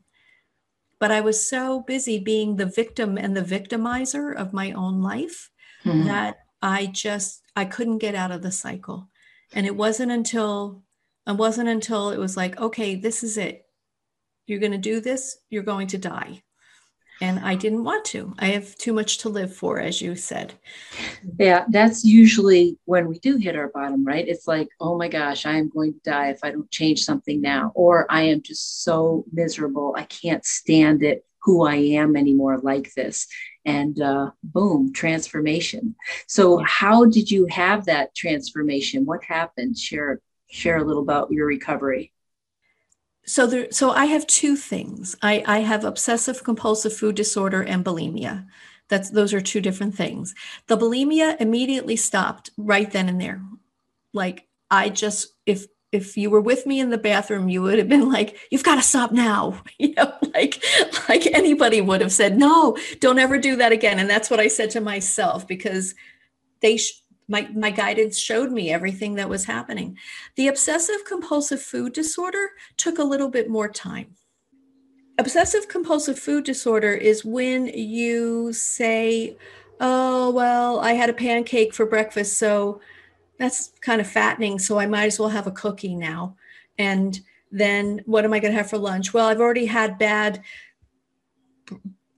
But 1.00 1.12
I 1.12 1.22
was 1.22 1.48
so 1.48 1.82
busy 1.82 2.20
being 2.20 2.56
the 2.56 2.66
victim 2.66 3.18
and 3.18 3.36
the 3.36 3.42
victimizer 3.42 4.36
of 4.36 4.54
my 4.54 4.72
own 4.72 5.02
life 5.02 5.50
mm-hmm. 5.84 6.06
that 6.06 6.40
I 6.62 6.88
just 6.88 7.42
I 7.56 7.66
couldn't 7.66 8.00
get 8.00 8.16
out 8.16 8.32
of 8.32 8.42
the 8.42 8.52
cycle. 8.52 9.10
And 9.54 9.66
it 9.66 9.76
wasn't 9.76 10.12
until 10.12 10.84
it 11.28 11.36
wasn't 11.36 11.70
until 11.70 12.10
it 12.10 12.20
was 12.20 12.38
like, 12.38 12.60
okay, 12.60 12.96
this 12.96 13.24
is 13.24 13.38
it. 13.38 13.66
You're 14.48 14.60
going 14.60 14.72
to 14.72 14.78
do 14.78 15.00
this, 15.00 15.38
you're 15.50 15.64
going 15.64 15.88
to 15.88 15.98
die. 15.98 16.44
And 17.22 17.40
I 17.40 17.56
didn't 17.56 17.84
want 17.84 18.06
to. 18.06 18.34
I 18.40 18.48
have 18.48 18.76
too 18.76 18.94
much 18.94 19.20
to 19.20 19.30
live 19.30 19.56
for, 19.56 19.80
as 19.80 20.02
you 20.02 20.16
said. 20.16 20.54
Yeah, 21.40 21.66
that's 21.70 22.04
usually 22.04 22.78
when 22.86 23.08
we 23.08 23.20
do 23.20 23.38
hit 23.38 23.56
our 23.56 23.70
bottom, 23.70 24.06
right? 24.06 24.28
It's 24.28 24.48
like, 24.48 24.68
oh 24.80 24.98
my 24.98 25.08
gosh, 25.08 25.46
I 25.46 25.54
am 25.54 25.70
going 25.70 25.94
to 25.94 26.00
die 26.00 26.30
if 26.30 26.40
I 26.44 26.52
don't 26.52 26.70
change 26.72 27.04
something 27.04 27.42
now, 27.42 27.72
or 27.76 28.06
I 28.10 28.24
am 28.24 28.42
just 28.42 28.84
so 28.84 29.26
miserable. 29.32 29.96
I 29.98 30.04
can't 30.04 30.46
stand 30.46 31.04
it, 31.04 31.26
who 31.42 31.66
I 31.66 31.76
am 31.76 32.16
anymore 32.16 32.60
like 32.60 32.94
this. 32.96 33.28
And 33.66 34.00
uh, 34.02 34.32
boom, 34.44 34.92
transformation. 34.94 35.96
So, 36.28 36.58
how 36.66 37.06
did 37.06 37.32
you 37.32 37.48
have 37.48 37.86
that 37.86 38.14
transformation? 38.14 39.06
What 39.06 39.24
happened? 39.24 39.78
Share 39.78 40.22
share 40.48 40.78
a 40.78 40.84
little 40.84 41.02
about 41.02 41.32
your 41.32 41.48
recovery 41.48 42.14
so 43.26 43.48
there 43.48 43.68
so 43.72 43.92
i 43.92 44.06
have 44.06 44.26
two 44.28 44.56
things. 44.56 45.16
I 45.22 45.44
i 45.48 45.60
have 45.60 45.84
obsessive 45.84 46.44
compulsive 46.44 46.96
food 46.96 47.16
disorder 47.16 47.62
and 47.62 47.84
bulimia. 47.84 48.46
That's 48.88 49.10
those 49.10 49.34
are 49.34 49.42
two 49.42 49.62
different 49.62 49.96
things. 49.96 50.36
The 50.68 50.78
bulimia 50.78 51.40
immediately 51.42 51.96
stopped 51.96 52.52
right 52.58 52.90
then 52.92 53.10
and 53.10 53.20
there. 53.20 53.42
Like 54.14 54.48
i 54.70 54.90
just 54.90 55.34
if 55.46 55.66
if 55.92 56.18
you 56.18 56.30
were 56.30 56.42
with 56.42 56.66
me 56.66 56.80
in 56.80 56.90
the 56.90 56.98
bathroom 56.98 57.48
you 57.48 57.62
would 57.62 57.78
have 57.78 57.88
been 57.88 58.12
like 58.12 58.38
you've 58.52 58.64
got 58.64 58.76
to 58.76 58.82
stop 58.82 59.12
now. 59.12 59.62
You 59.80 59.94
know 59.96 60.14
like 60.34 60.64
like 61.10 61.26
anybody 61.28 61.82
would 61.82 62.02
have 62.02 62.12
said 62.12 62.38
no 62.38 62.78
don't 63.00 63.20
ever 63.20 63.38
do 63.38 63.56
that 63.58 63.72
again. 63.72 64.00
And 64.00 64.10
that's 64.10 64.30
what 64.30 64.40
i 64.40 64.48
said 64.48 64.70
to 64.72 64.82
myself 64.82 65.48
because 65.48 65.96
they 66.62 66.78
sh- 66.78 67.02
my, 67.28 67.50
my 67.54 67.72
guidance 67.72 68.18
showed 68.20 68.52
me 68.52 68.72
everything 68.72 69.16
that 69.16 69.30
was 69.30 69.46
happening. 69.46 69.98
The 70.36 70.48
obsessive 70.48 71.06
compulsive 71.08 71.62
food 71.62 71.94
disorder 71.94 72.50
took 72.78 73.00
a 73.00 73.04
little 73.04 73.30
bit 73.30 73.50
more 73.50 73.70
time. 73.70 74.16
Obsessive 75.18 75.68
compulsive 75.68 76.20
food 76.20 76.44
disorder 76.44 76.94
is 76.94 77.24
when 77.26 77.68
you 77.68 78.52
say, 78.54 79.38
Oh, 79.80 80.32
well, 80.32 80.80
I 80.80 80.94
had 80.94 81.10
a 81.10 81.14
pancake 81.14 81.74
for 81.74 81.86
breakfast, 81.86 82.38
so 82.38 82.80
that's 83.38 83.74
kind 83.82 84.00
of 84.00 84.08
fattening, 84.08 84.58
so 84.58 84.80
I 84.80 84.86
might 84.86 85.08
as 85.08 85.20
well 85.20 85.30
have 85.30 85.48
a 85.48 85.52
cookie 85.52 85.96
now. 85.96 86.38
And 86.78 87.20
then 87.52 88.02
what 88.06 88.24
am 88.24 88.34
I 88.34 88.40
going 88.40 88.54
to 88.54 88.58
have 88.58 88.70
for 88.70 88.78
lunch? 88.78 89.14
Well, 89.14 89.28
I've 89.28 89.42
already 89.42 89.66
had 89.66 89.98
bad 89.98 90.42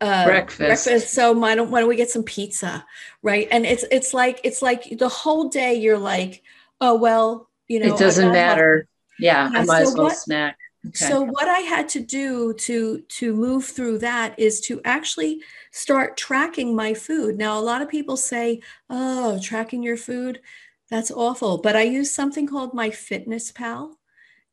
uh, 0.01 0.25
breakfast. 0.25 0.85
breakfast. 0.85 1.13
So 1.13 1.31
why 1.31 1.55
don't 1.55 1.71
why 1.71 1.79
don't 1.79 1.89
we 1.89 1.95
get 1.95 2.09
some 2.09 2.23
pizza, 2.23 2.85
right? 3.21 3.47
And 3.51 3.65
it's 3.65 3.85
it's 3.91 4.13
like 4.13 4.39
it's 4.43 4.61
like 4.61 4.97
the 4.97 5.09
whole 5.09 5.49
day 5.49 5.75
you're 5.75 5.97
like, 5.97 6.43
oh 6.81 6.95
well, 6.95 7.49
you 7.67 7.79
know, 7.79 7.93
it 7.93 7.99
doesn't 7.99 8.31
matter. 8.31 8.77
Have, 8.77 9.19
yeah, 9.19 9.51
yeah, 9.51 9.59
I 9.59 9.65
might 9.65 9.83
so 9.83 9.89
as 9.89 9.95
well 9.95 10.03
what, 10.05 10.17
snack. 10.17 10.57
Okay. 10.87 11.05
So 11.05 11.21
what 11.21 11.47
I 11.47 11.59
had 11.59 11.89
to 11.89 11.99
do 11.99 12.53
to 12.53 13.01
to 13.01 13.35
move 13.35 13.65
through 13.65 13.99
that 13.99 14.37
is 14.39 14.61
to 14.61 14.79
actually 14.85 15.41
start 15.71 16.15
tracking 16.15 16.75
my 16.75 16.93
food. 16.93 17.37
Now 17.37 17.59
a 17.59 17.61
lot 17.61 17.81
of 17.81 17.89
people 17.89 18.17
say, 18.17 18.61
"Oh, 18.89 19.39
tracking 19.41 19.83
your 19.83 19.97
food, 19.97 20.41
that's 20.89 21.11
awful." 21.11 21.57
But 21.57 21.75
I 21.75 21.81
use 21.81 22.13
something 22.13 22.47
called 22.47 22.73
MyFitnessPal, 22.73 23.95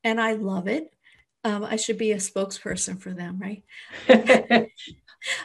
and 0.03 0.21
I 0.21 0.33
love 0.33 0.67
it. 0.67 0.93
Um, 1.45 1.63
I 1.63 1.77
should 1.77 1.99
be 1.99 2.13
a 2.13 2.17
spokesperson 2.17 2.99
for 2.99 3.13
them, 3.13 3.39
right? 3.39 3.63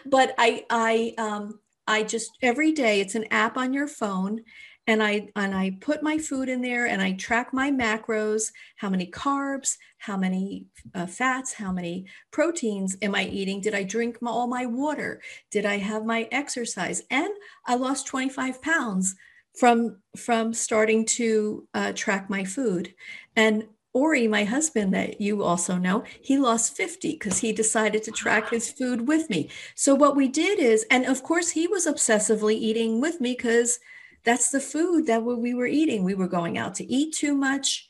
but 0.05 0.33
I 0.37 0.65
I 0.69 1.13
um 1.17 1.59
I 1.87 2.03
just 2.03 2.31
every 2.41 2.71
day 2.71 3.01
it's 3.01 3.15
an 3.15 3.25
app 3.31 3.57
on 3.57 3.73
your 3.73 3.87
phone 3.87 4.41
and 4.89 5.03
I 5.03 5.29
and 5.35 5.53
I 5.53 5.77
put 5.81 6.01
my 6.01 6.17
food 6.17 6.49
in 6.49 6.61
there 6.61 6.87
and 6.87 6.99
I 6.99 7.11
track 7.11 7.53
my 7.53 7.69
macros, 7.69 8.51
how 8.77 8.89
many 8.89 9.05
carbs, 9.05 9.77
how 9.99 10.17
many 10.17 10.65
uh, 10.95 11.05
fats, 11.05 11.53
how 11.53 11.71
many 11.71 12.05
proteins 12.31 12.97
am 13.03 13.13
I 13.13 13.25
eating? 13.25 13.61
Did 13.61 13.75
I 13.75 13.83
drink 13.83 14.19
my, 14.19 14.31
all 14.31 14.47
my 14.47 14.65
water? 14.65 15.21
Did 15.51 15.63
I 15.65 15.77
have 15.77 16.05
my 16.05 16.27
exercise? 16.31 17.03
And 17.11 17.29
I 17.67 17.75
lost 17.75 18.07
25 18.07 18.63
pounds 18.63 19.15
from 19.59 19.97
from 20.17 20.55
starting 20.55 21.05
to 21.05 21.67
uh, 21.75 21.93
track 21.93 22.27
my 22.27 22.43
food. 22.43 22.93
And 23.35 23.65
Ori, 23.93 24.27
my 24.27 24.43
husband, 24.43 24.93
that 24.93 25.19
you 25.19 25.43
also 25.43 25.77
know, 25.77 26.03
he 26.21 26.37
lost 26.37 26.75
50 26.75 27.13
because 27.13 27.39
he 27.39 27.51
decided 27.51 28.03
to 28.03 28.11
track 28.11 28.49
his 28.49 28.69
ah. 28.69 28.77
food 28.77 29.07
with 29.07 29.29
me. 29.29 29.49
So, 29.75 29.95
what 29.95 30.15
we 30.15 30.27
did 30.27 30.59
is, 30.59 30.85
and 30.91 31.05
of 31.05 31.23
course, 31.23 31.49
he 31.49 31.67
was 31.67 31.87
obsessively 31.87 32.53
eating 32.53 33.01
with 33.01 33.19
me 33.19 33.33
because 33.35 33.79
that's 34.23 34.51
the 34.51 34.59
food 34.59 35.07
that 35.07 35.23
we 35.23 35.53
were 35.53 35.65
eating. 35.65 36.03
We 36.03 36.13
were 36.13 36.27
going 36.27 36.57
out 36.57 36.75
to 36.75 36.91
eat 36.91 37.15
too 37.15 37.33
much, 37.33 37.87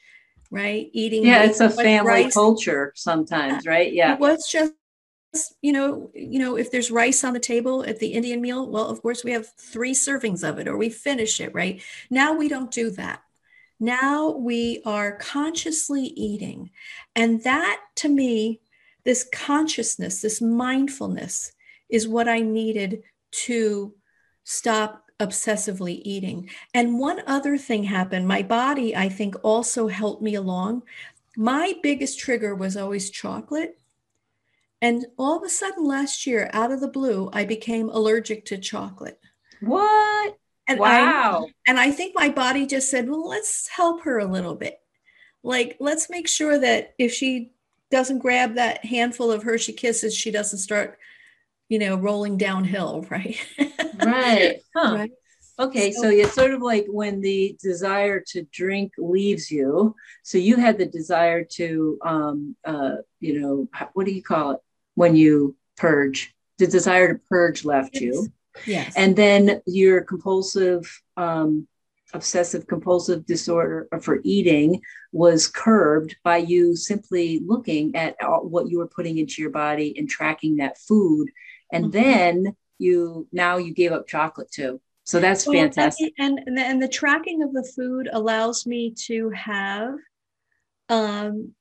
right? 0.51 0.89
Eating. 0.93 1.25
Yeah, 1.25 1.43
it's 1.43 1.59
a 1.59 1.69
family 1.69 2.23
rice. 2.23 2.33
culture 2.33 2.93
sometimes, 2.95 3.65
right? 3.65 3.91
Yeah. 3.91 4.13
It 4.13 4.19
was 4.19 4.49
just 4.49 4.73
you 5.61 5.71
know 5.71 6.09
you 6.15 6.39
know 6.39 6.57
if 6.57 6.71
there's 6.71 6.89
rice 6.89 7.23
on 7.23 7.33
the 7.33 7.39
table 7.39 7.83
at 7.83 7.99
the 7.99 8.07
indian 8.07 8.41
meal 8.41 8.67
well 8.67 8.87
of 8.87 8.99
course 9.03 9.23
we 9.23 9.29
have 9.29 9.47
three 9.59 9.93
servings 9.93 10.47
of 10.47 10.57
it 10.57 10.67
or 10.67 10.75
we 10.75 10.89
finish 10.89 11.39
it 11.39 11.53
right 11.53 11.83
now 12.09 12.33
we 12.33 12.47
don't 12.47 12.71
do 12.71 12.89
that 12.89 13.21
now 13.79 14.31
we 14.31 14.81
are 14.85 15.13
consciously 15.17 16.03
eating. 16.03 16.71
And 17.15 17.43
that 17.43 17.79
to 17.97 18.09
me, 18.09 18.61
this 19.05 19.27
consciousness, 19.31 20.21
this 20.21 20.41
mindfulness 20.41 21.51
is 21.89 22.07
what 22.07 22.27
I 22.27 22.41
needed 22.41 23.03
to 23.31 23.93
stop 24.43 25.05
obsessively 25.19 26.01
eating. 26.03 26.49
And 26.73 26.99
one 26.99 27.21
other 27.27 27.57
thing 27.57 27.83
happened. 27.83 28.27
My 28.27 28.41
body, 28.41 28.95
I 28.95 29.09
think, 29.09 29.35
also 29.43 29.87
helped 29.87 30.21
me 30.21 30.35
along. 30.35 30.83
My 31.35 31.75
biggest 31.83 32.19
trigger 32.19 32.55
was 32.55 32.77
always 32.77 33.09
chocolate. 33.09 33.79
And 34.81 35.05
all 35.17 35.37
of 35.37 35.43
a 35.43 35.49
sudden 35.49 35.83
last 35.83 36.25
year, 36.25 36.49
out 36.53 36.71
of 36.71 36.79
the 36.79 36.87
blue, 36.87 37.29
I 37.33 37.43
became 37.43 37.89
allergic 37.89 38.45
to 38.45 38.57
chocolate. 38.57 39.19
What? 39.59 40.38
And 40.69 40.79
wow. 40.79 41.47
I, 41.47 41.53
and 41.67 41.79
I 41.79 41.89
think 41.89 42.13
my 42.13 42.29
body 42.29 42.67
just 42.67 42.91
said, 42.91 43.09
well, 43.09 43.27
let's 43.27 43.67
help 43.67 44.03
her 44.03 44.19
a 44.19 44.31
little 44.31 44.53
bit. 44.53 44.79
Like, 45.41 45.77
let's 45.79 46.11
make 46.11 46.27
sure 46.27 46.59
that 46.59 46.93
if 46.99 47.11
she 47.11 47.53
doesn't 47.89 48.19
grab 48.19 48.53
that 48.53 48.85
handful 48.85 49.31
of 49.31 49.41
Hershey 49.41 49.73
Kisses, 49.73 50.15
she 50.15 50.29
doesn't 50.29 50.59
start, 50.59 50.99
you 51.69 51.79
know, 51.79 51.95
rolling 51.95 52.37
downhill, 52.37 53.01
right? 53.09 53.35
right. 54.03 54.61
Huh. 54.75 54.95
Right. 54.95 55.11
Okay, 55.57 55.91
so, 55.91 56.03
so 56.03 56.09
it's 56.09 56.33
sort 56.33 56.53
of 56.53 56.61
like 56.61 56.85
when 56.87 57.19
the 57.19 57.57
desire 57.61 58.23
to 58.27 58.43
drink 58.43 58.93
leaves 58.97 59.49
you. 59.49 59.95
So 60.23 60.37
you 60.37 60.55
had 60.55 60.77
the 60.77 60.85
desire 60.85 61.43
to, 61.55 61.97
um, 62.05 62.55
uh, 62.63 62.97
you 63.19 63.41
know, 63.41 63.67
what 63.93 64.05
do 64.05 64.13
you 64.13 64.23
call 64.23 64.51
it 64.51 64.59
when 64.93 65.15
you 65.15 65.57
purge? 65.75 66.33
The 66.59 66.67
desire 66.67 67.13
to 67.13 67.19
purge 67.27 67.65
left 67.65 67.95
you. 67.95 68.31
Yes. 68.65 68.93
And 68.95 69.15
then 69.15 69.61
your 69.65 70.01
compulsive, 70.01 71.01
um, 71.17 71.67
obsessive 72.13 72.65
compulsive 72.65 73.25
disorder 73.25 73.87
for 74.01 74.19
eating 74.23 74.81
was 75.11 75.47
curbed 75.47 76.15
by 76.23 76.37
you 76.37 76.75
simply 76.75 77.39
looking 77.45 77.95
at 77.95 78.15
what 78.41 78.69
you 78.69 78.79
were 78.79 78.87
putting 78.87 79.17
into 79.17 79.41
your 79.41 79.51
body 79.51 79.93
and 79.97 80.09
tracking 80.09 80.57
that 80.57 80.77
food. 80.77 81.29
And 81.71 81.85
mm-hmm. 81.85 81.91
then 81.91 82.55
you 82.79 83.27
now 83.31 83.57
you 83.57 83.73
gave 83.73 83.91
up 83.91 84.07
chocolate 84.07 84.51
too. 84.51 84.81
So 85.03 85.19
that's 85.19 85.45
well, 85.47 85.57
fantastic. 85.57 86.13
And, 86.19 86.39
and, 86.45 86.59
and 86.59 86.81
the 86.81 86.87
tracking 86.87 87.41
of 87.41 87.53
the 87.53 87.67
food 87.75 88.09
allows 88.11 88.65
me 88.65 88.93
to 89.07 89.29
have 89.31 89.95
um, 90.87 91.53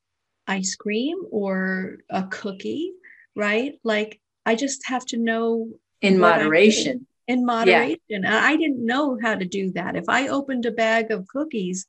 ice 0.47 0.77
cream 0.77 1.19
or 1.31 1.99
a 2.11 2.25
cookie, 2.25 2.93
right? 3.35 3.79
Like 3.85 4.21
I 4.45 4.55
just 4.55 4.87
have 4.89 5.05
to 5.07 5.17
know 5.17 5.71
in 6.03 6.19
moderation. 6.19 7.07
in 7.27 7.45
moderation. 7.45 8.23
Yeah. 8.23 8.45
i 8.45 8.57
didn't 8.57 8.85
know 8.85 9.19
how 9.21 9.35
to 9.35 9.45
do 9.45 9.73
that. 9.73 9.97
If 9.97 10.09
i 10.09 10.29
opened 10.29 10.67
a 10.67 10.71
bag 10.71 11.11
of 11.11 11.27
cookies 11.29 11.87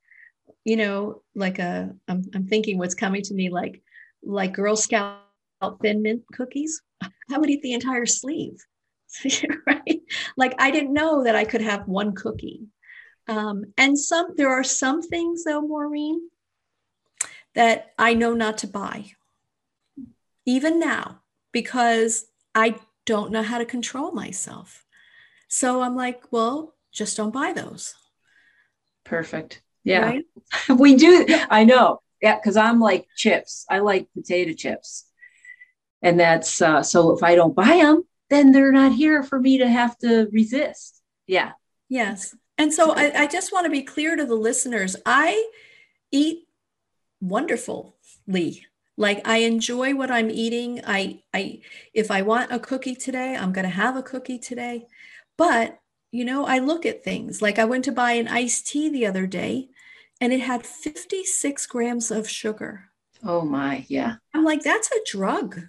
you 0.66 0.76
know 0.76 1.22
like 1.36 1.60
a 1.60 1.94
i'm, 2.08 2.24
I'm 2.34 2.48
thinking 2.48 2.78
what's 2.78 2.96
coming 2.96 3.22
to 3.24 3.34
me 3.34 3.50
like 3.50 3.82
like 4.24 4.54
girl 4.54 4.76
scout 4.76 5.22
thin 5.82 6.02
mint 6.02 6.24
cookies 6.34 6.82
i 7.02 7.38
would 7.38 7.50
eat 7.50 7.62
the 7.62 7.74
entire 7.74 8.06
sleeve 8.06 8.58
right? 9.68 10.02
Like 10.38 10.56
i 10.60 10.72
didn't 10.72 10.94
know 10.94 11.24
that 11.24 11.36
i 11.36 11.44
could 11.44 11.62
have 11.62 11.88
one 11.88 12.14
cookie. 12.14 12.68
Um, 13.28 13.66
and 13.78 13.98
some 13.98 14.34
there 14.38 14.50
are 14.50 14.64
some 14.64 15.02
things 15.02 15.44
though 15.44 15.62
maureen 15.62 16.30
that 17.56 17.94
i 17.98 18.14
know 18.14 18.34
not 18.34 18.60
to 18.60 18.68
buy. 18.68 19.06
Even 20.46 20.80
now 20.80 21.22
because 21.52 22.26
i 22.56 22.76
don't 23.10 23.32
know 23.32 23.42
how 23.42 23.58
to 23.58 23.66
control 23.66 24.12
myself. 24.12 24.86
So 25.48 25.82
I'm 25.82 25.96
like, 25.96 26.32
well, 26.32 26.76
just 26.92 27.18
don't 27.18 27.34
buy 27.34 27.54
those. 27.54 27.96
Perfect. 29.04 29.64
Yeah. 29.84 30.02
Right? 30.02 30.26
we 30.78 30.96
do. 30.96 31.26
I 31.50 31.64
know. 31.64 32.02
Yeah. 32.22 32.40
Cause 32.40 32.56
I'm 32.56 32.80
like 32.80 33.08
chips. 33.16 33.66
I 33.68 33.80
like 33.80 34.10
potato 34.14 34.54
chips. 34.54 35.06
And 36.04 36.20
that's 36.20 36.62
uh, 36.62 36.84
so 36.84 37.18
if 37.18 37.24
I 37.24 37.34
don't 37.34 37.56
buy 37.56 37.78
them, 37.82 38.04
then 38.30 38.52
they're 38.52 38.72
not 38.72 38.92
here 38.92 39.24
for 39.24 39.40
me 39.40 39.58
to 39.58 39.68
have 39.68 39.98
to 40.00 40.28
resist. 40.32 41.02
Yeah. 41.26 41.54
Yes. 41.90 42.36
And 42.60 42.72
so 42.72 42.92
I, 42.92 43.24
I 43.24 43.26
just 43.26 43.52
want 43.52 43.66
to 43.66 43.72
be 43.72 43.82
clear 43.82 44.16
to 44.16 44.26
the 44.26 44.36
listeners 44.36 44.96
I 45.04 45.50
eat 46.12 46.44
wonderfully 47.20 48.68
Like 49.00 49.26
I 49.26 49.38
enjoy 49.38 49.96
what 49.96 50.12
I'm 50.12 50.30
eating. 50.30 50.82
I 50.86 51.22
I 51.34 51.62
if 51.94 52.12
I 52.12 52.22
want 52.22 52.52
a 52.52 52.60
cookie 52.60 52.96
today, 52.96 53.34
I'm 53.34 53.54
going 53.54 53.64
to 53.64 53.70
have 53.70 53.96
a 53.96 54.04
cookie 54.04 54.38
today. 54.38 54.88
But, 55.38 55.80
you 56.12 56.26
know, 56.26 56.46
I 56.46 56.60
look 56.60 56.86
at 56.86 57.02
things. 57.02 57.42
Like 57.42 57.58
I 57.58 57.64
went 57.64 57.86
to 57.86 57.94
buy 57.94 58.12
an 58.12 58.28
iced 58.28 58.68
tea 58.68 58.90
the 58.90 59.06
other 59.06 59.26
day 59.26 59.70
and 60.20 60.34
it 60.34 60.42
had 60.42 60.66
56 60.66 61.66
grams 61.68 62.12
of 62.12 62.30
sugar. 62.30 62.90
Oh 63.24 63.44
my, 63.44 63.86
yeah. 63.88 64.16
I'm 64.34 64.44
like 64.44 64.64
that's 64.64 64.92
a 64.92 65.00
drug. 65.10 65.62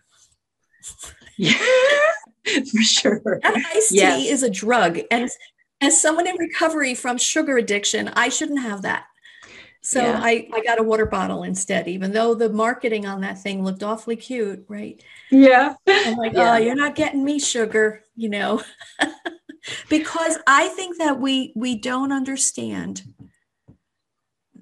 Yeah. 1.39 1.55
For 2.45 2.83
sure. 2.83 3.23
That 3.25 3.65
iced 3.77 3.93
yes. 3.93 4.17
tea 4.17 4.29
is 4.29 4.43
a 4.43 4.51
drug 4.51 4.99
and 5.09 5.31
as 5.81 6.03
someone 6.03 6.27
in 6.27 6.37
recovery 6.37 6.97
from 6.97 7.17
sugar 7.17 7.57
addiction, 7.57 8.09
I 8.09 8.29
shouldn't 8.29 8.61
have 8.61 8.83
that. 8.83 9.05
So 9.83 10.03
yeah. 10.03 10.21
I, 10.23 10.49
I 10.53 10.63
got 10.63 10.79
a 10.79 10.83
water 10.83 11.07
bottle 11.07 11.43
instead, 11.43 11.89
even 11.89 12.13
though 12.13 12.35
the 12.35 12.51
marketing 12.51 13.07
on 13.07 13.23
that 13.23 13.41
thing 13.41 13.65
looked 13.65 13.83
awfully 13.83 14.17
cute, 14.17 14.65
right? 14.69 15.03
Yeah. 15.31 15.75
I'm 15.87 16.17
like, 16.17 16.33
oh, 16.37 16.41
yeah. 16.41 16.53
oh, 16.53 16.57
you're 16.59 16.75
not 16.75 16.95
getting 16.95 17.25
me 17.25 17.39
sugar, 17.39 18.03
you 18.15 18.29
know. 18.29 18.63
because 19.89 20.39
I 20.47 20.69
think 20.69 20.99
that 20.99 21.19
we 21.19 21.53
we 21.57 21.77
don't 21.77 22.13
understand 22.13 23.03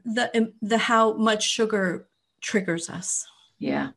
the 0.04 0.36
um, 0.36 0.52
the 0.62 0.78
how 0.78 1.14
much 1.14 1.48
sugar 1.48 2.08
triggers 2.40 2.88
us. 2.88 3.26
Yeah. 3.58 3.90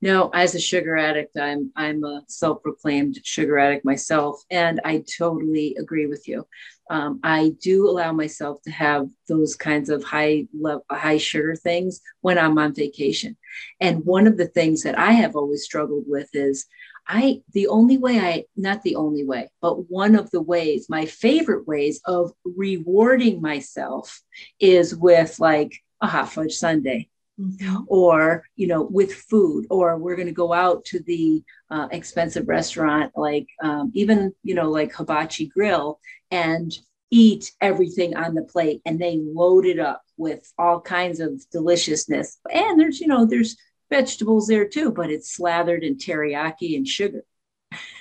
No, 0.00 0.30
as 0.34 0.54
a 0.54 0.60
sugar 0.60 0.96
addict, 0.96 1.36
I'm 1.36 1.72
I'm 1.76 2.04
a 2.04 2.22
self-proclaimed 2.28 3.20
sugar 3.24 3.58
addict 3.58 3.84
myself, 3.84 4.42
and 4.50 4.80
I 4.84 5.04
totally 5.18 5.76
agree 5.78 6.06
with 6.06 6.28
you. 6.28 6.46
Um, 6.90 7.20
I 7.22 7.54
do 7.62 7.88
allow 7.88 8.12
myself 8.12 8.60
to 8.62 8.70
have 8.70 9.08
those 9.28 9.54
kinds 9.56 9.88
of 9.88 10.04
high 10.04 10.46
level, 10.58 10.84
high 10.90 11.16
sugar 11.16 11.56
things 11.56 12.00
when 12.20 12.38
I'm 12.38 12.58
on 12.58 12.74
vacation. 12.74 13.36
And 13.80 14.04
one 14.04 14.26
of 14.26 14.36
the 14.36 14.48
things 14.48 14.82
that 14.82 14.98
I 14.98 15.12
have 15.12 15.36
always 15.36 15.64
struggled 15.64 16.04
with 16.06 16.28
is 16.34 16.66
I 17.06 17.42
the 17.52 17.68
only 17.68 17.96
way 17.98 18.18
I 18.18 18.44
not 18.56 18.82
the 18.82 18.96
only 18.96 19.24
way, 19.24 19.50
but 19.62 19.90
one 19.90 20.14
of 20.14 20.30
the 20.30 20.42
ways, 20.42 20.86
my 20.88 21.06
favorite 21.06 21.66
ways 21.66 22.00
of 22.04 22.32
rewarding 22.44 23.40
myself 23.40 24.22
is 24.60 24.94
with 24.94 25.38
like 25.40 25.72
a 26.00 26.06
hot 26.06 26.30
fudge 26.30 26.54
sundae 26.54 27.08
Mm-hmm. 27.40 27.78
or 27.88 28.44
you 28.54 28.68
know 28.68 28.82
with 28.82 29.12
food 29.12 29.66
or 29.68 29.98
we're 29.98 30.14
going 30.14 30.28
to 30.28 30.32
go 30.32 30.52
out 30.52 30.84
to 30.84 31.00
the 31.00 31.42
uh, 31.68 31.88
expensive 31.90 32.46
restaurant 32.46 33.10
like 33.16 33.48
um, 33.60 33.90
even 33.92 34.32
you 34.44 34.54
know 34.54 34.70
like 34.70 34.94
hibachi 34.94 35.48
grill 35.48 35.98
and 36.30 36.78
eat 37.10 37.50
everything 37.60 38.16
on 38.16 38.34
the 38.34 38.42
plate 38.42 38.82
and 38.86 39.00
they 39.00 39.18
load 39.18 39.66
it 39.66 39.80
up 39.80 40.02
with 40.16 40.52
all 40.58 40.80
kinds 40.80 41.20
of 41.20 41.42
deliciousness. 41.50 42.38
And 42.52 42.78
there's 42.78 43.00
you 43.00 43.08
know 43.08 43.24
there's 43.24 43.56
vegetables 43.90 44.46
there 44.46 44.66
too 44.66 44.90
but 44.90 45.10
it's 45.10 45.34
slathered 45.34 45.84
in 45.84 45.96
teriyaki 45.96 46.76
and 46.76 46.86
sugar 46.86 47.24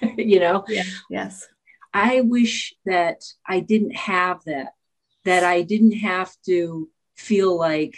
you 0.18 0.40
know? 0.40 0.64
Yeah, 0.68 0.84
yes. 1.10 1.48
I 1.94 2.22
wish 2.22 2.74
that 2.86 3.22
i 3.48 3.60
didn't 3.60 3.96
have 3.96 4.44
that 4.46 4.74
that 5.26 5.44
i 5.44 5.62
didn't 5.62 5.98
have 5.98 6.32
to 6.46 6.90
feel 7.16 7.56
like 7.56 7.96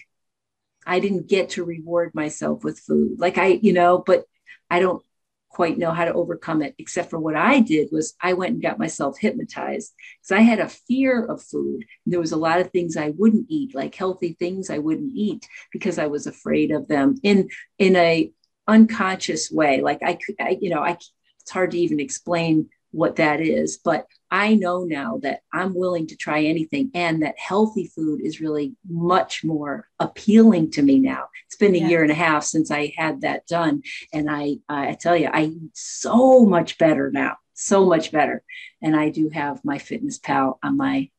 I 0.85 0.99
didn't 0.99 1.27
get 1.27 1.51
to 1.51 1.63
reward 1.65 2.13
myself 2.13 2.63
with 2.63 2.79
food. 2.79 3.19
Like 3.19 3.37
I, 3.37 3.59
you 3.61 3.73
know, 3.73 4.03
but 4.05 4.25
I 4.69 4.79
don't 4.79 5.03
quite 5.49 5.77
know 5.77 5.91
how 5.91 6.03
to 6.03 6.13
overcome 6.13 6.61
it, 6.61 6.75
except 6.77 7.09
for 7.09 7.19
what 7.19 7.35
I 7.35 7.61
did 7.61 7.87
was 7.91 8.13
I 8.21 8.33
went 8.33 8.53
and 8.53 8.61
got 8.61 8.77
myself 8.77 9.17
hypnotized 9.17 9.93
because 10.21 10.37
I 10.37 10.41
had 10.41 10.59
a 10.59 10.67
fear 10.67 11.25
of 11.25 11.41
food. 11.41 11.85
And 12.05 12.13
There 12.13 12.19
was 12.19 12.33
a 12.33 12.37
lot 12.37 12.59
of 12.59 12.71
things 12.71 12.97
I 12.97 13.13
wouldn't 13.17 13.45
eat, 13.49 13.73
like 13.73 13.95
healthy 13.95 14.35
things 14.37 14.69
I 14.69 14.79
wouldn't 14.79 15.13
eat 15.15 15.47
because 15.71 15.97
I 15.97 16.07
was 16.07 16.27
afraid 16.27 16.71
of 16.71 16.87
them 16.87 17.15
in 17.23 17.49
in 17.79 17.95
a 17.95 18.31
unconscious 18.67 19.49
way. 19.51 19.81
Like 19.81 19.99
I 20.03 20.17
I, 20.39 20.57
you 20.61 20.69
know, 20.71 20.81
I 20.81 20.97
it's 21.41 21.51
hard 21.51 21.71
to 21.71 21.79
even 21.79 21.99
explain 21.99 22.69
what 22.95 23.17
that 23.17 23.41
is. 23.41 23.77
But 23.77 24.07
I 24.31 24.55
know 24.55 24.85
now 24.85 25.19
that 25.21 25.41
I'm 25.53 25.75
willing 25.75 26.07
to 26.07 26.15
try 26.15 26.43
anything 26.43 26.91
and 26.93 27.21
that 27.23 27.37
healthy 27.37 27.91
food 27.93 28.21
is 28.21 28.41
really 28.41 28.75
much 28.87 29.43
more 29.43 29.87
appealing 29.99 30.71
to 30.71 30.81
me 30.81 30.99
now. 30.99 31.25
It's 31.47 31.57
been 31.57 31.75
a 31.75 31.79
yeah. 31.79 31.87
year 31.87 32.03
and 32.03 32.11
a 32.11 32.15
half 32.15 32.43
since 32.43 32.71
I 32.71 32.93
had 32.97 33.21
that 33.21 33.47
done. 33.47 33.83
And 34.13 34.29
I, 34.29 34.57
I 34.69 34.93
tell 34.93 35.15
you, 35.15 35.29
I 35.31 35.43
eat 35.43 35.71
so 35.73 36.45
much 36.45 36.77
better 36.77 37.11
now, 37.11 37.37
so 37.53 37.85
much 37.85 38.11
better. 38.11 38.41
And 38.81 38.95
I 38.95 39.09
do 39.09 39.29
have 39.29 39.61
MyFitnessPal 39.63 40.57
on 40.63 40.77
my 40.77 41.09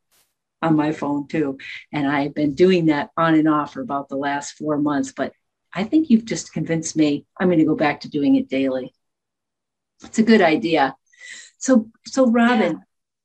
on 0.62 0.74
my 0.74 0.90
phone 0.92 1.28
too. 1.28 1.58
And 1.92 2.08
I've 2.08 2.34
been 2.34 2.54
doing 2.54 2.86
that 2.86 3.10
on 3.16 3.34
and 3.34 3.46
off 3.46 3.74
for 3.74 3.82
about 3.82 4.08
the 4.08 4.16
last 4.16 4.52
four 4.52 4.78
months. 4.78 5.12
But 5.12 5.32
I 5.72 5.84
think 5.84 6.08
you've 6.08 6.24
just 6.24 6.54
convinced 6.54 6.96
me 6.96 7.26
I'm 7.38 7.48
going 7.48 7.58
to 7.58 7.66
go 7.66 7.76
back 7.76 8.00
to 8.00 8.10
doing 8.10 8.36
it 8.36 8.48
daily. 8.48 8.94
It's 10.02 10.18
a 10.18 10.22
good 10.22 10.42
idea. 10.42 10.96
So, 11.66 11.90
so 12.06 12.30
Robin, 12.30 12.74
yeah. 12.74 12.78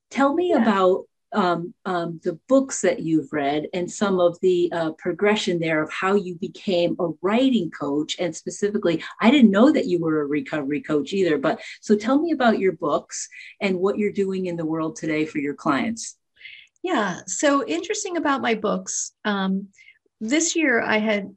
tell 0.09 0.33
me 0.33 0.49
yeah. 0.49 0.63
about 0.63 1.05
um, 1.31 1.75
um, 1.85 2.19
the 2.23 2.39
books 2.49 2.81
that 2.81 2.99
you've 2.99 3.31
read 3.31 3.67
and 3.71 3.89
some 3.89 4.19
of 4.19 4.35
the 4.41 4.71
uh, 4.73 4.91
progression 4.97 5.59
there 5.59 5.83
of 5.83 5.91
how 5.91 6.15
you 6.15 6.33
became 6.41 6.95
a 6.99 7.09
writing 7.21 7.69
coach. 7.69 8.15
And 8.19 8.35
specifically, 8.35 9.03
I 9.21 9.29
didn't 9.29 9.51
know 9.51 9.71
that 9.71 9.85
you 9.85 9.99
were 10.01 10.21
a 10.21 10.25
recovery 10.25 10.81
coach 10.81 11.13
either. 11.13 11.37
But 11.37 11.61
so 11.81 11.95
tell 11.95 12.19
me 12.19 12.31
about 12.31 12.57
your 12.57 12.71
books 12.71 13.29
and 13.61 13.77
what 13.77 13.99
you're 13.99 14.11
doing 14.11 14.47
in 14.47 14.57
the 14.57 14.65
world 14.65 14.95
today 14.95 15.23
for 15.27 15.37
your 15.37 15.53
clients. 15.53 16.17
Yeah. 16.81 17.19
So 17.27 17.63
interesting 17.67 18.17
about 18.17 18.41
my 18.41 18.55
books. 18.55 19.11
Um, 19.23 19.67
this 20.19 20.55
year, 20.55 20.81
I 20.81 20.97
had 20.97 21.35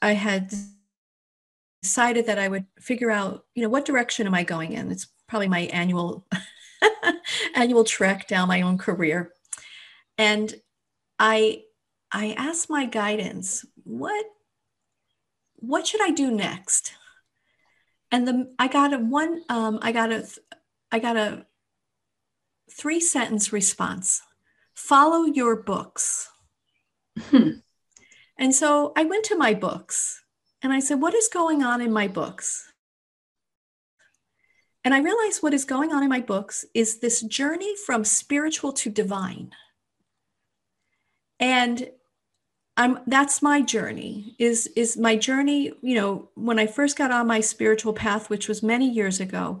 I 0.00 0.12
had 0.12 0.54
decided 1.82 2.26
that 2.26 2.38
I 2.38 2.48
would 2.48 2.64
figure 2.80 3.10
out, 3.10 3.44
you 3.54 3.62
know, 3.62 3.68
what 3.68 3.84
direction 3.84 4.26
am 4.26 4.34
I 4.34 4.42
going 4.42 4.72
in? 4.72 4.90
It's 4.90 5.06
probably 5.26 5.48
my 5.48 5.60
annual 5.60 6.26
annual 7.54 7.84
trek 7.84 8.28
down 8.28 8.48
my 8.48 8.62
own 8.62 8.78
career. 8.78 9.32
And 10.18 10.54
I 11.18 11.62
I 12.12 12.34
asked 12.38 12.70
my 12.70 12.86
guidance, 12.86 13.64
what 13.82 14.24
what 15.56 15.86
should 15.86 16.02
I 16.02 16.10
do 16.10 16.30
next? 16.30 16.92
And 18.10 18.28
the 18.28 18.54
I 18.58 18.68
got 18.68 18.92
a 18.92 18.98
one 18.98 19.42
um, 19.48 19.78
I 19.82 19.92
got 19.92 20.12
a 20.12 20.26
I 20.92 20.98
got 20.98 21.16
a 21.16 21.46
three 22.70 23.00
sentence 23.00 23.52
response. 23.52 24.22
Follow 24.74 25.24
your 25.24 25.62
books. 25.62 26.28
Hmm. 27.18 27.50
And 28.36 28.54
so 28.54 28.92
I 28.96 29.04
went 29.04 29.24
to 29.26 29.36
my 29.36 29.54
books 29.54 30.22
and 30.62 30.72
I 30.72 30.80
said, 30.80 31.00
What 31.00 31.14
is 31.14 31.28
going 31.28 31.62
on 31.62 31.80
in 31.80 31.92
my 31.92 32.08
books? 32.08 32.72
And 34.84 34.92
I 34.92 34.98
realized 34.98 35.42
what 35.42 35.54
is 35.54 35.64
going 35.64 35.92
on 35.92 36.02
in 36.02 36.10
my 36.10 36.20
books 36.20 36.66
is 36.74 36.98
this 36.98 37.22
journey 37.22 37.74
from 37.86 38.04
spiritual 38.04 38.72
to 38.74 38.90
divine. 38.90 39.52
And 41.40 41.90
I'm 42.76 42.98
that's 43.06 43.40
my 43.40 43.62
journey 43.62 44.34
is 44.38 44.66
is 44.76 44.96
my 44.96 45.16
journey, 45.16 45.72
you 45.80 45.94
know, 45.94 46.28
when 46.34 46.58
I 46.58 46.66
first 46.66 46.98
got 46.98 47.12
on 47.12 47.26
my 47.26 47.40
spiritual 47.40 47.92
path 47.92 48.28
which 48.28 48.48
was 48.48 48.62
many 48.62 48.90
years 48.90 49.20
ago. 49.20 49.60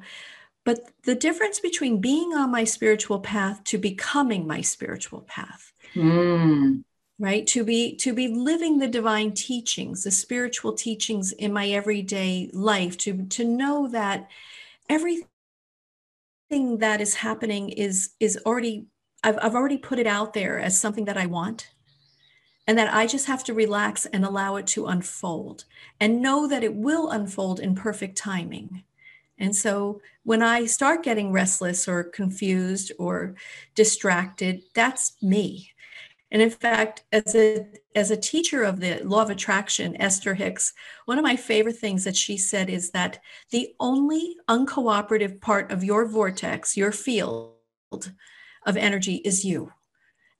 But 0.64 0.90
the 1.04 1.14
difference 1.14 1.60
between 1.60 2.00
being 2.00 2.34
on 2.34 2.50
my 2.50 2.64
spiritual 2.64 3.20
path 3.20 3.62
to 3.64 3.78
becoming 3.78 4.46
my 4.46 4.62
spiritual 4.62 5.20
path. 5.22 5.72
Mm. 5.94 6.84
Right? 7.18 7.46
To 7.48 7.64
be 7.64 7.94
to 7.96 8.12
be 8.12 8.28
living 8.28 8.78
the 8.78 8.88
divine 8.88 9.32
teachings, 9.32 10.02
the 10.02 10.10
spiritual 10.10 10.72
teachings 10.72 11.32
in 11.32 11.52
my 11.52 11.68
everyday 11.68 12.50
life 12.52 12.98
to 12.98 13.24
to 13.26 13.44
know 13.44 13.86
that 13.88 14.28
everything 14.88 15.28
that 16.78 17.00
is 17.00 17.14
happening 17.14 17.70
is 17.70 18.10
is 18.20 18.38
already 18.46 18.86
I've, 19.22 19.38
I've 19.40 19.54
already 19.54 19.78
put 19.78 19.98
it 19.98 20.06
out 20.06 20.34
there 20.34 20.58
as 20.58 20.78
something 20.78 21.06
that 21.06 21.16
I 21.16 21.26
want 21.26 21.70
and 22.66 22.78
that 22.78 22.92
I 22.92 23.06
just 23.06 23.26
have 23.26 23.44
to 23.44 23.54
relax 23.54 24.06
and 24.06 24.24
allow 24.24 24.56
it 24.56 24.66
to 24.68 24.86
unfold 24.86 25.64
and 26.00 26.22
know 26.22 26.46
that 26.48 26.64
it 26.64 26.74
will 26.74 27.10
unfold 27.10 27.60
in 27.60 27.74
perfect 27.74 28.16
timing. 28.16 28.84
And 29.38 29.54
so 29.54 30.00
when 30.22 30.42
I 30.42 30.66
start 30.66 31.02
getting 31.02 31.32
restless 31.32 31.88
or 31.88 32.04
confused 32.04 32.92
or 32.98 33.34
distracted, 33.74 34.62
that's 34.74 35.20
me. 35.22 35.72
And 36.30 36.42
in 36.42 36.50
fact, 36.50 37.04
as 37.12 37.34
a 37.34 37.66
as 37.94 38.10
a 38.10 38.16
teacher 38.16 38.64
of 38.64 38.80
the 38.80 39.00
law 39.04 39.22
of 39.22 39.30
attraction, 39.30 40.00
Esther 40.00 40.34
Hicks, 40.34 40.72
one 41.04 41.18
of 41.18 41.22
my 41.22 41.36
favorite 41.36 41.78
things 41.78 42.04
that 42.04 42.16
she 42.16 42.36
said 42.36 42.68
is 42.68 42.90
that 42.90 43.20
the 43.50 43.74
only 43.78 44.36
uncooperative 44.48 45.40
part 45.40 45.70
of 45.70 45.84
your 45.84 46.06
vortex, 46.06 46.76
your 46.76 46.90
field 46.92 47.54
of 47.92 48.76
energy 48.76 49.16
is 49.24 49.44
you. 49.44 49.72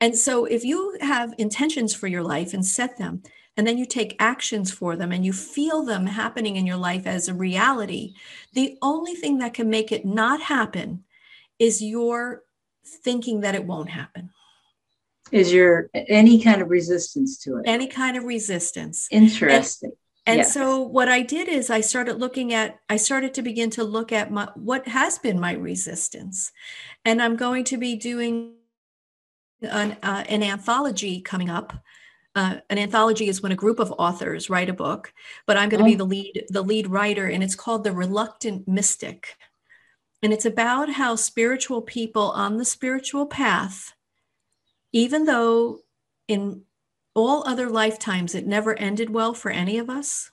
And 0.00 0.16
so 0.18 0.44
if 0.46 0.64
you 0.64 0.96
have 1.00 1.34
intentions 1.38 1.94
for 1.94 2.08
your 2.08 2.22
life 2.22 2.54
and 2.54 2.66
set 2.66 2.98
them, 2.98 3.22
and 3.56 3.66
then 3.66 3.78
you 3.78 3.86
take 3.86 4.16
actions 4.18 4.72
for 4.72 4.96
them 4.96 5.12
and 5.12 5.24
you 5.24 5.32
feel 5.32 5.84
them 5.84 6.06
happening 6.06 6.56
in 6.56 6.66
your 6.66 6.76
life 6.76 7.06
as 7.06 7.28
a 7.28 7.34
reality, 7.34 8.14
the 8.52 8.76
only 8.82 9.14
thing 9.14 9.38
that 9.38 9.54
can 9.54 9.70
make 9.70 9.92
it 9.92 10.04
not 10.04 10.40
happen 10.40 11.04
is 11.58 11.80
your 11.80 12.42
thinking 12.84 13.40
that 13.40 13.54
it 13.54 13.64
won't 13.64 13.90
happen 13.90 14.30
is 15.40 15.52
your 15.52 15.72
any 15.94 16.36
kind 16.46 16.60
of 16.62 16.68
resistance 16.78 17.30
to 17.42 17.50
it 17.58 17.62
any 17.76 17.88
kind 18.00 18.16
of 18.16 18.24
resistance 18.24 18.96
interesting 19.10 19.92
And 20.26 20.38
Yes. 20.38 20.54
so 20.56 20.80
what 20.96 21.08
I 21.18 21.20
did 21.34 21.46
is 21.58 21.68
I 21.68 21.82
started 21.82 22.14
looking 22.24 22.48
at 22.60 22.68
I 22.94 22.96
started 23.08 23.34
to 23.34 23.42
begin 23.50 23.70
to 23.76 23.84
look 23.96 24.10
at 24.20 24.26
my 24.36 24.46
what 24.70 24.82
has 24.98 25.18
been 25.24 25.38
my 25.46 25.52
resistance. 25.70 26.36
And 27.04 27.16
I'm 27.24 27.36
going 27.36 27.64
to 27.72 27.76
be 27.76 27.92
doing 28.10 28.54
an, 29.60 29.90
uh, 30.02 30.24
an 30.34 30.42
anthology 30.42 31.20
coming 31.20 31.50
up. 31.50 31.68
Uh, 32.40 32.54
an 32.70 32.78
anthology 32.78 33.26
is 33.28 33.42
when 33.42 33.52
a 33.52 33.62
group 33.64 33.78
of 33.78 33.92
authors 34.06 34.48
write 34.50 34.70
a 34.70 34.80
book, 34.86 35.12
but 35.46 35.56
I'm 35.58 35.68
going 35.68 35.84
to 35.84 35.90
be 35.94 35.94
Oh. 35.94 36.02
the 36.04 36.10
lead 36.14 36.34
the 36.56 36.62
lead 36.62 36.86
writer, 36.88 37.26
and 37.32 37.42
it's 37.44 37.54
called 37.64 37.84
The 37.84 37.92
Reluctant 37.92 38.66
Mystic. 38.66 39.36
And 40.22 40.32
it's 40.32 40.46
about 40.54 40.88
how 41.00 41.16
spiritual 41.16 41.82
people 41.82 42.28
on 42.44 42.56
the 42.56 42.64
spiritual 42.64 43.26
path, 43.26 43.92
even 44.94 45.24
though 45.24 45.80
in 46.28 46.62
all 47.14 47.46
other 47.46 47.68
lifetimes 47.68 48.34
it 48.34 48.46
never 48.46 48.78
ended 48.78 49.10
well 49.10 49.34
for 49.34 49.50
any 49.50 49.76
of 49.76 49.90
us, 49.90 50.30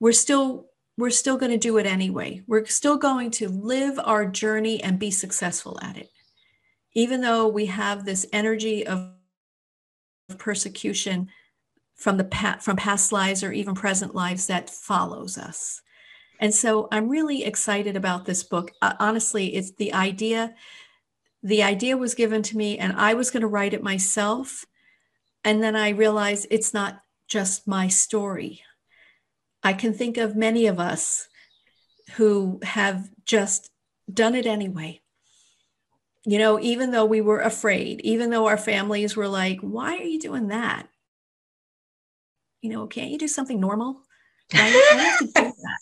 we're 0.00 0.12
still 0.12 0.68
we're 0.96 1.10
still 1.10 1.36
going 1.36 1.50
to 1.50 1.58
do 1.58 1.78
it 1.78 1.86
anyway. 1.86 2.42
We're 2.46 2.66
still 2.66 2.96
going 2.96 3.30
to 3.32 3.48
live 3.48 3.98
our 4.04 4.26
journey 4.26 4.82
and 4.82 4.98
be 4.98 5.10
successful 5.10 5.78
at 5.82 5.96
it. 5.96 6.10
Even 6.94 7.22
though 7.22 7.48
we 7.48 7.66
have 7.66 8.04
this 8.04 8.26
energy 8.32 8.86
of 8.86 9.10
persecution 10.38 11.28
from 11.96 12.18
the 12.18 12.24
past, 12.24 12.64
from 12.64 12.76
past 12.76 13.10
lives 13.10 13.42
or 13.42 13.52
even 13.52 13.74
present 13.74 14.14
lives 14.14 14.46
that 14.46 14.70
follows 14.70 15.38
us. 15.38 15.80
And 16.38 16.54
so 16.54 16.88
I'm 16.92 17.08
really 17.08 17.44
excited 17.44 17.96
about 17.96 18.26
this 18.26 18.42
book. 18.42 18.72
Uh, 18.82 18.94
honestly, 19.00 19.54
it's 19.54 19.72
the 19.72 19.94
idea 19.94 20.54
the 21.42 21.62
idea 21.62 21.96
was 21.96 22.14
given 22.14 22.42
to 22.42 22.56
me 22.56 22.78
and 22.78 22.92
I 22.92 23.14
was 23.14 23.30
going 23.30 23.40
to 23.40 23.48
write 23.48 23.74
it 23.74 23.82
myself 23.82 24.64
and 25.44 25.62
then 25.62 25.74
I 25.74 25.90
realized 25.90 26.46
it's 26.50 26.72
not 26.72 27.00
just 27.26 27.66
my 27.66 27.88
story. 27.88 28.62
I 29.62 29.72
can 29.72 29.92
think 29.92 30.16
of 30.16 30.36
many 30.36 30.66
of 30.66 30.78
us 30.78 31.28
who 32.14 32.60
have 32.62 33.08
just 33.24 33.70
done 34.12 34.34
it 34.34 34.46
anyway. 34.46 35.00
You 36.24 36.38
know, 36.38 36.60
even 36.60 36.92
though 36.92 37.04
we 37.04 37.20
were 37.20 37.40
afraid, 37.40 38.00
even 38.02 38.30
though 38.30 38.46
our 38.46 38.58
families 38.58 39.16
were 39.16 39.28
like, 39.28 39.60
why 39.60 39.96
are 39.96 40.04
you 40.04 40.20
doing 40.20 40.48
that? 40.48 40.88
You 42.60 42.70
know, 42.70 42.86
can't 42.86 43.10
you 43.10 43.18
do 43.18 43.26
something 43.26 43.58
normal? 43.58 44.02
Why, 44.52 44.60
why 44.60 44.70
do 44.70 44.78
you 44.78 44.98
have 44.98 45.18
to 45.18 45.24
do 45.26 45.32
that? 45.32 45.78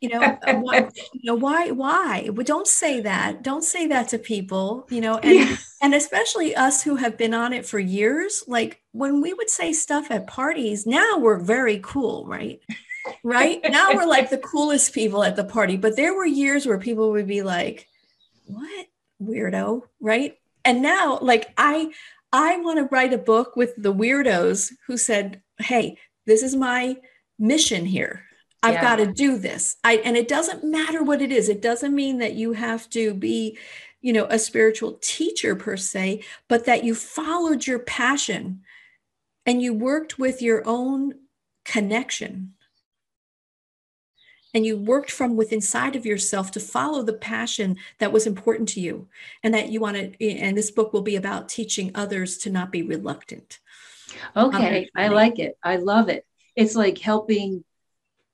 You 0.00 0.08
know 0.08 0.22
uh, 0.22 0.54
why, 0.60 0.88
you 1.12 1.20
know 1.24 1.34
why 1.34 1.70
why? 1.70 2.28
But 2.32 2.46
don't 2.46 2.66
say 2.66 3.00
that. 3.00 3.42
Don't 3.42 3.64
say 3.64 3.86
that 3.88 4.08
to 4.08 4.18
people 4.18 4.86
you 4.90 5.00
know 5.00 5.18
and 5.18 5.34
Yeah. 5.34 5.56
and 5.82 5.94
especially 5.94 6.54
us 6.54 6.82
who 6.82 6.96
have 6.96 7.16
been 7.18 7.34
on 7.34 7.52
it 7.52 7.66
for 7.66 7.78
years 7.78 8.44
like 8.46 8.80
when 8.92 9.20
we 9.20 9.32
would 9.34 9.50
say 9.50 9.72
stuff 9.72 10.10
at 10.10 10.26
parties 10.26 10.86
now 10.86 11.18
we're 11.18 11.38
very 11.38 11.80
cool 11.82 12.26
right? 12.26 12.60
Right? 13.24 13.60
Now 13.68 13.94
we're 13.94 14.06
like 14.06 14.30
the 14.30 14.38
coolest 14.52 14.92
people 14.94 15.22
at 15.24 15.36
the 15.36 15.44
party 15.44 15.76
but 15.76 15.96
there 15.96 16.14
were 16.14 16.26
years 16.26 16.66
where 16.66 16.78
people 16.78 17.10
would 17.12 17.26
be 17.26 17.42
like 17.42 17.88
what 18.46 18.86
weirdo 19.22 19.82
right? 20.00 20.36
And 20.64 20.82
now 20.82 21.18
like 21.20 21.52
i 21.56 21.90
i 22.32 22.56
want 22.58 22.78
to 22.78 22.88
write 22.94 23.12
a 23.12 23.18
book 23.18 23.56
with 23.56 23.74
the 23.76 23.92
weirdos 23.92 24.72
who 24.86 24.96
said 24.96 25.42
hey 25.58 25.96
this 26.26 26.42
is 26.42 26.54
my 26.54 26.96
mission 27.38 27.84
here 27.84 28.24
I've 28.62 28.74
Yeah. 28.74 28.80
got 28.80 28.96
to 28.96 29.12
do 29.12 29.38
this. 29.38 29.76
I 29.82 29.96
and 29.96 30.16
it 30.16 30.28
doesn't 30.28 30.64
matter 30.64 31.02
what 31.02 31.20
it 31.20 31.32
is. 31.32 31.48
It 31.48 31.60
doesn't 31.60 31.94
mean 31.94 32.18
that 32.18 32.34
you 32.34 32.52
have 32.52 32.88
to 32.90 33.12
be, 33.14 33.58
you 34.00 34.12
know, 34.12 34.26
a 34.26 34.38
spiritual 34.38 34.98
teacher 35.02 35.56
per 35.56 35.76
se, 35.76 36.22
but 36.48 36.64
that 36.66 36.84
you 36.84 36.94
followed 36.94 37.66
your 37.66 37.80
passion 37.80 38.62
and 39.44 39.60
you 39.60 39.74
worked 39.74 40.18
with 40.18 40.40
your 40.40 40.62
own 40.66 41.14
connection. 41.64 42.54
And 44.54 44.66
you 44.66 44.76
worked 44.76 45.10
from 45.10 45.36
within 45.36 45.56
inside 45.56 45.96
of 45.96 46.04
yourself 46.04 46.50
to 46.52 46.60
follow 46.60 47.02
the 47.02 47.14
passion 47.14 47.78
that 48.00 48.12
was 48.12 48.26
important 48.26 48.68
to 48.70 48.80
you. 48.80 49.08
And 49.42 49.54
that 49.54 49.70
you 49.70 49.80
want 49.80 49.96
to, 49.96 50.28
and 50.28 50.56
this 50.56 50.70
book 50.70 50.92
will 50.92 51.02
be 51.02 51.16
about 51.16 51.48
teaching 51.48 51.90
others 51.94 52.36
to 52.38 52.50
not 52.50 52.70
be 52.70 52.82
reluctant. 52.82 53.60
Okay, 54.36 54.84
um, 54.84 54.90
I 54.94 55.08
like 55.08 55.38
it. 55.38 55.56
I 55.62 55.76
love 55.76 56.10
it. 56.10 56.26
It's 56.54 56.76
like 56.76 56.98
helping 56.98 57.64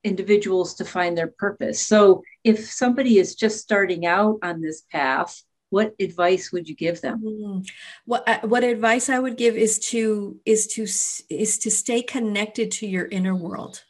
individuals 0.04 0.74
to 0.74 0.84
find 0.84 1.16
their 1.16 1.28
purpose. 1.28 1.80
So, 1.80 2.22
if 2.44 2.70
somebody 2.70 3.18
is 3.18 3.34
just 3.34 3.60
starting 3.60 4.06
out 4.06 4.38
on 4.42 4.60
this 4.60 4.82
path, 4.92 5.42
what 5.70 5.94
advice 6.00 6.50
would 6.52 6.68
you 6.68 6.74
give 6.74 7.00
them? 7.00 7.22
Mm. 7.22 7.70
What 8.06 8.28
uh, 8.28 8.40
what 8.42 8.64
advice 8.64 9.08
I 9.08 9.18
would 9.18 9.36
give 9.36 9.56
is 9.56 9.78
to 9.90 10.40
is 10.44 10.66
to 10.68 10.82
is 10.82 11.58
to 11.58 11.70
stay 11.70 12.02
connected 12.02 12.70
to 12.72 12.86
your 12.86 13.06
inner 13.06 13.34
world. 13.34 13.84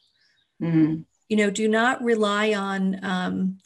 Mhm. 0.60 1.04
You 1.28 1.36
know, 1.36 1.50
do 1.50 1.68
not 1.68 2.02
rely 2.02 2.54
on 2.54 2.98
um, 3.04 3.58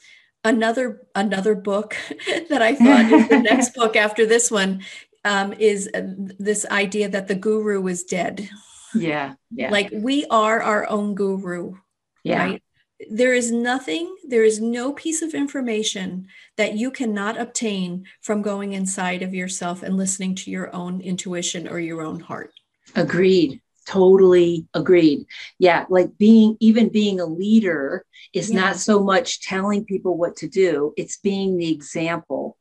another 0.45 1.07
another 1.15 1.55
book 1.55 1.97
that 2.51 2.63
I 2.63 2.75
thought 2.75 3.13
is 3.13 3.29
the 3.29 3.39
next 3.41 3.75
book 3.77 3.97
after 3.97 4.27
this 4.27 4.51
one 4.51 4.83
um, 5.25 5.53
is 5.55 5.89
uh, 5.95 6.03
this 6.39 6.67
idea 6.67 7.09
that 7.09 7.29
the 7.29 7.35
guru 7.35 7.87
is 7.87 8.03
dead. 8.05 8.49
Yeah, 8.95 9.35
yeah, 9.51 9.71
Like 9.71 9.91
we 9.91 10.27
are 10.27 10.61
our 10.61 10.87
own 10.91 11.15
guru, 11.15 11.77
yeah. 12.25 12.45
right? 12.45 12.63
There 13.11 13.35
is 13.35 13.51
nothing, 13.51 14.15
there 14.29 14.45
is 14.45 14.61
no 14.61 14.93
piece 14.93 15.23
of 15.23 15.35
information 15.35 16.29
that 16.57 16.75
you 16.75 16.91
cannot 16.93 17.37
obtain 17.37 18.05
from 18.21 18.43
going 18.43 18.75
inside 18.75 19.23
of 19.23 19.35
yourself 19.35 19.83
and 19.83 19.97
listening 19.97 20.37
to 20.37 20.51
your 20.51 20.75
own 20.75 21.01
intuition 21.01 21.67
or 21.67 21.81
your 21.81 22.03
own 22.03 22.21
heart. 22.21 22.53
Agreed. 22.95 23.61
Totally 23.87 24.69
agreed. 24.75 25.27
Yeah, 25.59 25.87
like 25.91 26.17
being 26.17 26.57
even 26.61 26.89
being 26.91 27.19
a 27.19 27.27
leader 27.27 28.05
is 28.33 28.51
Yeah. 28.51 28.61
not 28.61 28.77
so 28.77 29.03
much 29.03 29.41
telling 29.41 29.85
people 29.85 30.17
what 30.17 30.37
to 30.37 30.49
do, 30.49 30.95
it's 30.97 31.19
being 31.19 31.57
the 31.57 31.73
example, 31.73 32.57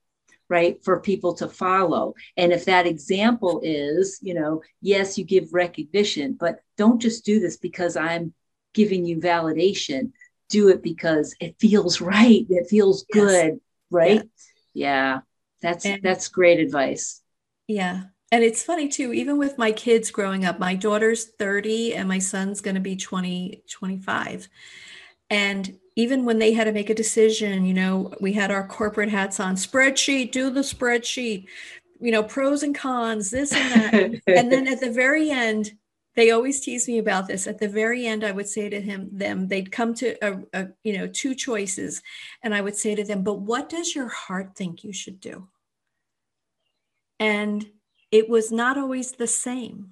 right, 0.50 0.84
for 0.84 1.00
people 1.00 1.36
to 1.36 1.48
follow. 1.48 2.16
And 2.36 2.52
if 2.52 2.66
that 2.66 2.88
example 2.88 3.62
is, 3.64 4.18
you 4.24 4.34
know, 4.34 4.64
yes, 4.82 5.20
you 5.20 5.24
give 5.24 5.54
recognition, 5.54 6.34
but 6.40 6.62
don't 6.78 7.00
just 7.00 7.24
do 7.24 7.40
this 7.40 7.58
because 7.58 7.96
I'm 7.96 8.34
giving 8.74 9.06
you 9.06 9.18
validation. 9.18 10.12
Do 10.50 10.70
it 10.70 10.82
because 10.82 11.36
it 11.40 11.56
feels 11.60 12.02
right. 12.02 12.46
It 12.50 12.68
feels 12.70 13.06
Yes. 13.14 13.24
good, 13.24 13.62
right? 13.90 14.22
Yeah. 14.74 15.14
Yeah. 15.14 15.20
That's 15.62 15.86
And- 15.86 16.02
that's 16.02 16.28
great 16.28 16.60
advice. 16.60 17.22
Yeah. 17.68 18.04
And 18.34 18.44
it's 18.44 18.64
funny 18.64 18.88
too, 18.88 19.14
even 19.14 19.38
with 19.38 19.58
my 19.58 19.72
kids 19.74 20.10
growing 20.10 20.46
up, 20.46 20.58
my 20.58 20.74
daughter's 20.74 21.26
30 21.26 21.94
and 21.94 22.08
my 22.08 22.20
son's 22.20 22.62
going 22.62 22.76
to 22.76 22.82
be 22.82 22.96
20, 22.96 23.62
25. 23.70 24.48
And 25.30 25.78
even 25.98 26.24
when 26.26 26.40
they 26.40 26.54
had 26.54 26.64
to 26.66 26.72
make 26.72 26.90
a 26.90 26.96
decision, 26.96 27.66
you 27.66 27.74
know, 27.74 28.14
we 28.22 28.34
had 28.34 28.50
our 28.50 28.66
corporate 28.66 29.10
hats 29.10 29.40
on 29.40 29.56
spreadsheet, 29.56 30.32
do 30.32 30.50
the 30.50 30.62
spreadsheet, 30.62 31.46
you 32.00 32.12
know, 32.12 32.24
pros 32.24 32.64
and 32.64 32.74
cons, 32.74 33.30
this 33.30 33.52
and 33.54 33.72
that. 34.16 34.22
and 34.28 34.52
then 34.52 34.68
at 34.68 34.80
the 34.80 34.92
very 34.92 35.30
end, 35.30 35.74
they 36.16 36.32
always 36.32 36.60
tease 36.60 36.88
me 36.88 36.98
about 36.98 37.28
this. 37.28 37.48
At 37.48 37.60
the 37.60 37.70
very 37.70 38.06
end, 38.06 38.24
I 38.24 38.32
would 38.32 38.48
say 38.48 38.70
to 38.70 38.82
him, 38.82 39.10
them, 39.14 39.48
they'd 39.48 39.72
come 39.72 39.94
to 39.96 40.18
a, 40.26 40.40
a 40.54 40.68
you 40.84 40.98
know, 40.98 41.08
two 41.08 41.36
choices. 41.36 42.02
And 42.44 42.54
I 42.54 42.62
would 42.62 42.76
say 42.76 42.96
to 42.96 43.04
them, 43.04 43.24
but 43.24 43.40
what 43.40 43.70
does 43.70 43.96
your 43.96 44.10
heart 44.10 44.56
think 44.56 44.84
you 44.84 44.92
should 44.94 45.20
do? 45.22 45.48
And 47.20 47.66
it 48.12 48.30
was 48.30 48.52
not 48.52 48.78
always 48.78 49.14
the 49.14 49.28
same. 49.28 49.92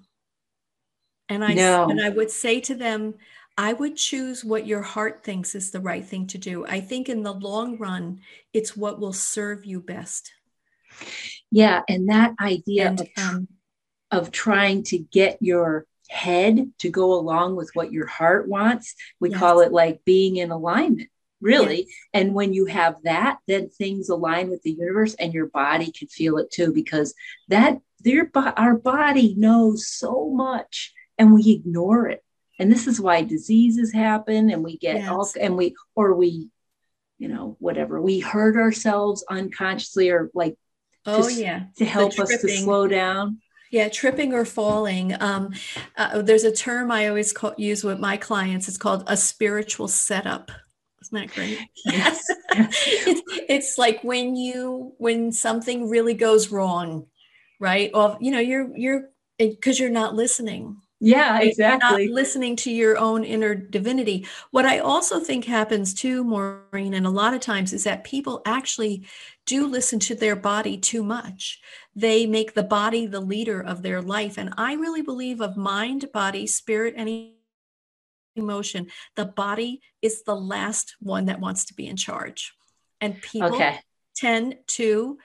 And 1.29 1.45
I 1.45 1.53
No. 1.53 1.88
and 1.89 2.01
I 2.01 2.10
would 2.10 2.32
say 2.32 2.60
to 2.62 2.75
them, 2.75 3.13
I 3.58 3.73
would 3.73 3.95
choose 3.95 4.43
what 4.43 4.65
your 4.65 4.82
heart 4.82 5.23
thinks 5.23 5.53
is 5.53 5.71
the 5.71 5.79
right 5.79 6.03
thing 6.05 6.27
to 6.27 6.38
do. 6.38 6.65
I 6.65 6.82
think 6.82 7.08
in 7.08 7.23
the 7.23 7.34
long 7.34 7.77
run, 7.77 8.21
it's 8.53 8.75
what 8.75 8.99
will 8.99 9.13
serve 9.13 9.65
you 9.65 9.79
best. 9.79 10.34
yeah, 11.51 11.82
and 11.88 12.10
that 12.10 12.36
idea 12.41 12.89
And 12.89 13.01
of 13.01 13.08
um, 13.17 13.47
of 14.12 14.32
trying 14.32 14.84
to 14.84 14.97
get 14.97 15.38
your 15.39 15.86
head 16.10 16.72
to 16.80 16.89
go 16.89 17.13
along 17.13 17.56
with 17.56 17.72
what 17.74 17.91
your 17.91 18.08
heart 18.08 18.48
wants. 18.48 18.95
We 19.19 19.30
Yes. 19.30 19.39
call 19.39 19.62
it 19.62 19.72
like 19.72 20.04
being 20.06 20.38
in 20.38 20.52
alignment, 20.52 21.10
really. 21.39 21.88
And 22.13 22.34
when 22.34 22.54
you 22.54 22.65
have 22.65 22.95
that, 23.04 23.39
then 23.48 23.69
things 23.69 24.10
align 24.10 24.50
with 24.50 24.62
the 24.63 24.72
universe 24.72 25.13
and 25.15 25.34
your 25.34 25.48
body 25.48 25.91
can 25.91 26.08
feel 26.08 26.38
it 26.38 26.52
too, 26.52 26.74
because 26.74 27.13
that 27.48 27.80
their 28.02 28.30
our 28.36 28.76
body 28.76 29.36
knows 29.38 29.88
so 29.88 30.30
much 30.30 30.93
and 31.17 31.34
we 31.34 31.52
ignore 31.52 32.08
it. 32.08 32.24
And 32.58 32.72
this 32.72 32.88
is 32.88 33.00
why 33.00 33.22
diseases 33.22 33.93
happen 33.93 34.50
and 34.50 34.63
we 34.63 34.78
get 34.78 35.08
all 35.08 35.30
and 35.39 35.56
we 35.56 35.76
or 35.95 36.13
we, 36.13 36.50
you 37.17 37.28
know, 37.28 37.56
whatever, 37.60 38.02
we 38.02 38.19
hurt 38.19 38.58
ourselves 38.58 39.24
unconsciously 39.30 40.10
or 40.10 40.30
like 40.34 40.58
oh 41.06 41.28
yeah, 41.28 41.63
to 41.78 41.86
help 41.86 42.19
us 42.19 42.41
to 42.41 42.50
slow 42.50 42.88
down. 42.88 43.39
Yeah, 43.71 43.89
tripping 43.89 44.34
or 44.34 44.45
falling. 44.45 45.15
Um, 45.21 45.53
uh, 45.95 46.21
there's 46.21 46.43
a 46.43 46.51
term 46.51 46.91
I 46.91 47.08
always 47.08 47.32
call, 47.32 47.53
use 47.58 47.84
with 47.84 47.99
my 47.99 48.17
clients. 48.17 48.67
It's 48.67 48.77
called 48.77 49.03
a 49.08 49.15
spiritual 49.15 49.88
setup. 49.88 50.51
Isn't 51.01 51.17
that 51.17 51.34
great? 51.34 51.60
Yes. 51.86 52.25
it's, 52.51 53.21
it's 53.47 53.77
like 53.77 54.03
when 54.03 54.36
you 54.36 54.93
when 54.97 55.32
something 55.32 55.89
really 55.89 56.13
goes 56.13 56.51
wrong, 56.51 57.05
right? 57.60 57.91
Or 57.93 58.17
you 58.19 58.32
know 58.32 58.39
you're 58.39 58.75
you're 58.75 59.10
because 59.38 59.79
you're 59.79 59.89
not 59.89 60.15
listening. 60.15 60.77
Yeah, 61.01 61.39
exactly. 61.39 62.08
Not 62.08 62.13
listening 62.13 62.58
to 62.58 62.71
your 62.71 62.97
own 62.97 63.23
inner 63.23 63.55
divinity. 63.55 64.27
What 64.51 64.65
I 64.65 64.79
also 64.79 65.19
think 65.19 65.45
happens 65.45 65.93
too, 65.93 66.25
Maureen, 66.25 66.93
and 66.93 67.08
a 67.08 67.12
lot 67.12 67.34
of 67.34 67.39
times 67.39 67.71
is 67.71 67.86
that 67.86 68.03
people 68.03 68.41
actually 68.45 69.05
do 69.49 69.65
listen 69.65 69.97
to 69.99 70.13
their 70.13 70.35
body 70.35 70.77
too 70.77 71.03
much. 71.03 71.59
They 71.95 72.27
make 72.27 72.53
the 72.53 72.63
body 72.63 73.07
the 73.07 73.19
leader 73.19 73.59
of 73.59 73.81
their 73.81 73.99
life. 73.99 74.38
And 74.38 74.53
I 74.57 74.73
really 74.73 75.01
believe 75.01 75.41
of 75.41 75.57
mind, 75.57 76.12
body, 76.13 76.45
spirit, 76.45 76.93
and 76.95 77.31
emotion, 78.35 78.88
the 79.15 79.25
body 79.25 79.81
is 80.03 80.21
the 80.23 80.35
last 80.35 80.95
one 80.99 81.25
that 81.25 81.39
wants 81.39 81.65
to 81.65 81.73
be 81.73 81.88
in 81.88 81.97
charge. 81.97 82.53
And 83.01 83.19
people 83.21 83.55
okay. 83.55 83.79
tend 84.15 84.57
to 84.67 85.17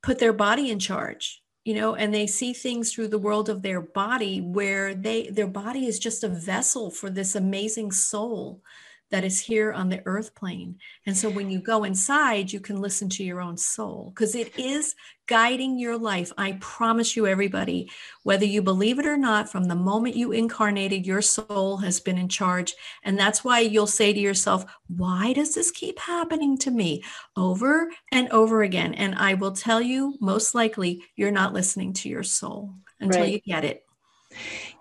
put 0.00 0.20
their 0.20 0.32
body 0.32 0.70
in 0.70 0.78
charge 0.78 1.42
you 1.64 1.74
know 1.74 1.96
and 1.96 2.14
they 2.14 2.28
see 2.28 2.52
things 2.52 2.92
through 2.92 3.08
the 3.08 3.18
world 3.18 3.48
of 3.48 3.62
their 3.62 3.80
body 3.80 4.40
where 4.40 4.94
they 4.94 5.28
their 5.30 5.48
body 5.48 5.86
is 5.86 5.98
just 5.98 6.22
a 6.22 6.28
vessel 6.28 6.92
for 6.92 7.10
this 7.10 7.34
amazing 7.34 7.90
soul 7.90 8.62
that 9.10 9.24
is 9.24 9.40
here 9.40 9.72
on 9.72 9.88
the 9.88 10.02
earth 10.04 10.34
plane. 10.34 10.76
And 11.06 11.16
so 11.16 11.30
when 11.30 11.50
you 11.50 11.60
go 11.60 11.84
inside, 11.84 12.52
you 12.52 12.60
can 12.60 12.80
listen 12.80 13.08
to 13.10 13.24
your 13.24 13.40
own 13.40 13.56
soul 13.56 14.12
because 14.14 14.34
it 14.34 14.58
is 14.58 14.94
guiding 15.26 15.78
your 15.78 15.96
life. 15.96 16.32
I 16.36 16.58
promise 16.60 17.16
you, 17.16 17.26
everybody, 17.26 17.90
whether 18.22 18.44
you 18.44 18.62
believe 18.62 18.98
it 18.98 19.06
or 19.06 19.16
not, 19.16 19.50
from 19.50 19.64
the 19.64 19.74
moment 19.74 20.16
you 20.16 20.32
incarnated, 20.32 21.06
your 21.06 21.22
soul 21.22 21.76
has 21.78 22.00
been 22.00 22.18
in 22.18 22.28
charge. 22.28 22.74
And 23.04 23.18
that's 23.18 23.44
why 23.44 23.60
you'll 23.60 23.86
say 23.86 24.12
to 24.12 24.20
yourself, 24.20 24.64
Why 24.88 25.32
does 25.32 25.54
this 25.54 25.70
keep 25.70 25.98
happening 25.98 26.58
to 26.58 26.70
me 26.70 27.02
over 27.36 27.90
and 28.10 28.28
over 28.30 28.62
again? 28.62 28.94
And 28.94 29.14
I 29.14 29.34
will 29.34 29.52
tell 29.52 29.80
you, 29.80 30.16
most 30.20 30.54
likely, 30.54 31.04
you're 31.14 31.30
not 31.30 31.52
listening 31.52 31.92
to 31.94 32.08
your 32.08 32.24
soul 32.24 32.74
until 33.00 33.22
right. 33.22 33.32
you 33.32 33.40
get 33.40 33.64
it. 33.64 33.84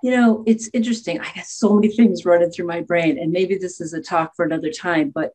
You 0.02 0.12
know, 0.12 0.44
it's 0.46 0.70
interesting. 0.74 1.20
I 1.20 1.32
got 1.34 1.46
so 1.46 1.74
many 1.74 1.90
things 1.90 2.26
running 2.26 2.52
through 2.52 2.68
my 2.68 2.82
brain, 2.82 3.18
and 3.18 3.32
maybe 3.32 3.58
this 3.58 3.82
is 3.82 3.94
a 3.94 4.02
talk 4.02 4.36
for 4.36 4.46
another 4.46 4.72
time, 4.72 5.10
but 5.10 5.34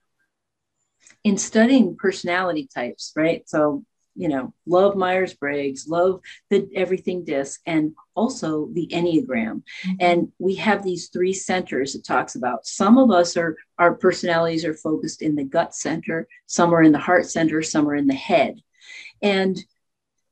in 1.25 1.37
studying 1.37 1.97
personality 1.97 2.69
types, 2.73 3.13
right? 3.17 3.49
So, 3.49 3.85
you 4.17 4.29
know, 4.29 4.53
love 4.67 4.97
Myers 4.97 5.35
Briggs, 5.35 5.89
love 5.89 6.21
the 6.51 6.69
Everything 6.75 7.25
DiSC, 7.25 7.59
and 7.67 7.95
also 8.15 8.69
the 8.73 8.87
Enneagram. 8.89 9.63
Mm-hmm. 9.63 9.93
And 10.01 10.33
we 10.39 10.57
have 10.57 10.83
these 10.83 11.09
three 11.09 11.33
centers 11.33 11.95
it 11.95 12.05
talks 12.05 12.35
about. 12.35 12.67
Some 12.67 12.99
of 12.99 13.11
us 13.11 13.37
are, 13.37 13.57
our 13.79 13.95
personalities 13.95 14.65
are 14.65 14.75
focused 14.75 15.23
in 15.23 15.37
the 15.37 15.45
gut 15.45 15.75
center, 15.75 16.27
some 16.47 16.75
are 16.75 16.83
in 16.83 16.93
the 16.93 16.99
heart 16.99 17.27
center, 17.27 17.63
some 17.63 17.89
are 17.89 17.97
in 17.97 18.07
the 18.07 18.15
head. 18.15 18.61
And 19.23 19.59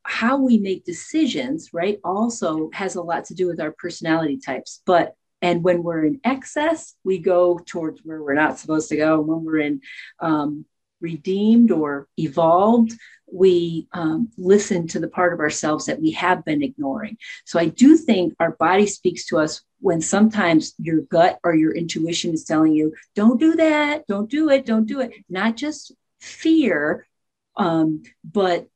how 0.08 0.38
we 0.38 0.56
make 0.56 0.84
decisions, 0.84 1.74
right, 1.74 2.00
also 2.02 2.70
has 2.72 2.96
a 2.96 3.02
lot 3.02 3.26
to 3.26 3.34
do 3.34 3.46
with 3.46 3.60
our 3.60 3.72
personality 3.72 4.38
types. 4.38 4.82
But 4.86 5.14
and 5.42 5.62
when 5.62 5.82
we're 5.82 6.04
in 6.04 6.20
excess, 6.24 6.94
we 7.04 7.18
go 7.18 7.60
towards 7.64 8.00
where 8.04 8.22
we're 8.22 8.34
not 8.34 8.58
supposed 8.58 8.88
to 8.88 8.96
go. 8.96 9.20
When 9.20 9.44
we're 9.44 9.58
in 9.58 9.80
um, 10.18 10.64
redeemed 11.00 11.70
or 11.70 12.08
evolved, 12.16 12.92
we 13.30 13.86
um, 13.92 14.30
listen 14.38 14.88
to 14.88 14.98
the 14.98 15.08
part 15.08 15.34
of 15.34 15.40
ourselves 15.40 15.86
that 15.86 16.00
we 16.00 16.12
have 16.12 16.44
been 16.44 16.62
ignoring. 16.62 17.18
So 17.44 17.60
I 17.60 17.66
do 17.66 17.96
think 17.96 18.34
our 18.40 18.52
body 18.52 18.86
speaks 18.86 19.26
to 19.26 19.38
us 19.38 19.62
when 19.80 20.00
sometimes 20.00 20.74
your 20.78 21.02
gut 21.02 21.38
or 21.44 21.54
your 21.54 21.72
intuition 21.72 22.32
is 22.32 22.44
telling 22.44 22.72
you, 22.72 22.94
don't 23.14 23.38
do 23.38 23.56
that, 23.56 24.06
don't 24.06 24.30
do 24.30 24.48
it, 24.48 24.64
don't 24.64 24.86
do 24.86 25.00
it. 25.00 25.12
Not 25.28 25.56
just 25.56 25.92
fear, 26.18 27.06
um, 27.56 28.02
but 28.24 28.68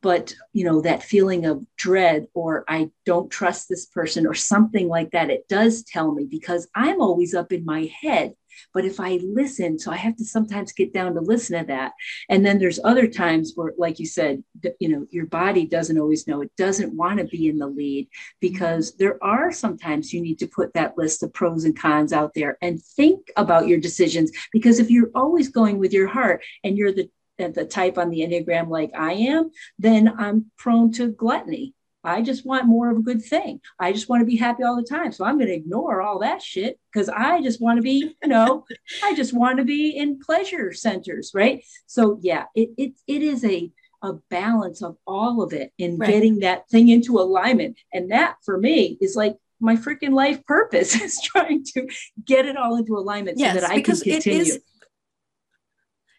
but 0.00 0.34
you 0.52 0.64
know 0.64 0.80
that 0.80 1.02
feeling 1.02 1.44
of 1.44 1.64
dread 1.76 2.26
or 2.34 2.64
i 2.68 2.88
don't 3.04 3.30
trust 3.30 3.68
this 3.68 3.86
person 3.86 4.26
or 4.26 4.34
something 4.34 4.88
like 4.88 5.10
that 5.10 5.30
it 5.30 5.46
does 5.48 5.82
tell 5.82 6.12
me 6.12 6.24
because 6.24 6.68
i'm 6.74 7.00
always 7.00 7.34
up 7.34 7.52
in 7.52 7.64
my 7.64 7.90
head. 8.00 8.34
But 8.74 8.84
if 8.84 9.00
i 9.00 9.18
listen 9.22 9.78
so 9.78 9.90
i 9.90 9.96
have 9.96 10.16
to 10.16 10.24
sometimes 10.24 10.72
get 10.72 10.92
down 10.92 11.14
to 11.14 11.20
listen 11.20 11.58
to 11.58 11.66
that. 11.66 11.92
And 12.28 12.44
then 12.44 12.58
there's 12.58 12.78
other 12.84 13.06
times 13.08 13.52
where 13.54 13.72
like 13.78 13.98
you 13.98 14.06
said 14.06 14.42
you 14.78 14.88
know 14.88 15.06
your 15.10 15.26
body 15.26 15.66
doesn't 15.66 15.98
always 15.98 16.26
know. 16.28 16.42
It 16.42 16.52
doesn't 16.56 16.96
want 16.96 17.18
to 17.18 17.24
be 17.24 17.48
in 17.48 17.58
the 17.58 17.66
lead 17.66 18.08
because 18.40 18.94
there 18.96 19.22
are 19.22 19.50
sometimes 19.52 20.12
you 20.12 20.20
need 20.20 20.38
to 20.40 20.46
put 20.46 20.74
that 20.74 20.96
list 20.96 21.22
of 21.22 21.32
pros 21.32 21.64
and 21.64 21.78
cons 21.78 22.12
out 22.12 22.32
there 22.34 22.56
and 22.62 22.82
think 22.82 23.30
about 23.36 23.68
your 23.68 23.80
decisions. 23.80 24.30
Because 24.52 24.78
if 24.78 24.90
you're 24.90 25.10
always 25.14 25.48
going 25.48 25.78
with 25.78 25.92
your 25.92 26.08
heart 26.08 26.42
and 26.62 26.76
you're 26.76 26.92
the 26.92 27.08
the 27.50 27.64
type 27.64 27.98
on 27.98 28.10
the 28.10 28.20
Enneagram 28.20 28.68
like 28.68 28.90
I 28.94 29.12
am, 29.12 29.50
then 29.78 30.12
I'm 30.18 30.50
prone 30.56 30.92
to 30.92 31.08
gluttony. 31.08 31.74
I 32.04 32.22
just 32.22 32.44
want 32.44 32.66
more 32.66 32.90
of 32.90 32.96
a 32.96 33.02
good 33.02 33.22
thing. 33.22 33.60
I 33.78 33.92
just 33.92 34.08
want 34.08 34.22
to 34.22 34.26
be 34.26 34.36
happy 34.36 34.64
all 34.64 34.76
the 34.76 34.82
time. 34.82 35.12
So 35.12 35.24
I'm 35.24 35.36
going 35.36 35.48
to 35.48 35.54
ignore 35.54 36.02
all 36.02 36.18
that 36.20 36.42
shit 36.42 36.80
because 36.92 37.08
I 37.08 37.40
just 37.42 37.60
want 37.60 37.78
to 37.78 37.82
be, 37.82 38.16
you 38.22 38.28
know, 38.28 38.64
I 39.04 39.14
just 39.14 39.32
want 39.32 39.58
to 39.58 39.64
be 39.64 39.90
in 39.90 40.18
pleasure 40.18 40.72
centers, 40.72 41.30
right? 41.32 41.64
So 41.86 42.18
yeah, 42.20 42.46
it 42.54 42.70
it, 42.76 42.92
it 43.06 43.22
is 43.22 43.44
a 43.44 43.70
a 44.02 44.14
balance 44.30 44.82
of 44.82 44.96
all 45.06 45.42
of 45.42 45.52
it 45.52 45.72
in 45.78 45.96
right. 45.96 46.10
getting 46.10 46.40
that 46.40 46.68
thing 46.68 46.88
into 46.88 47.20
alignment. 47.20 47.78
And 47.92 48.10
that 48.10 48.36
for 48.44 48.58
me 48.58 48.98
is 49.00 49.14
like 49.14 49.36
my 49.60 49.76
freaking 49.76 50.12
life 50.12 50.44
purpose 50.44 51.00
is 51.00 51.20
trying 51.22 51.64
to 51.74 51.88
get 52.24 52.46
it 52.46 52.56
all 52.56 52.76
into 52.76 52.96
alignment 52.96 53.38
yes, 53.38 53.54
so 53.54 53.60
that 53.60 53.70
I 53.70 53.80
can 53.80 53.96
continue. 53.96 54.40
It 54.40 54.48
is, 54.48 54.60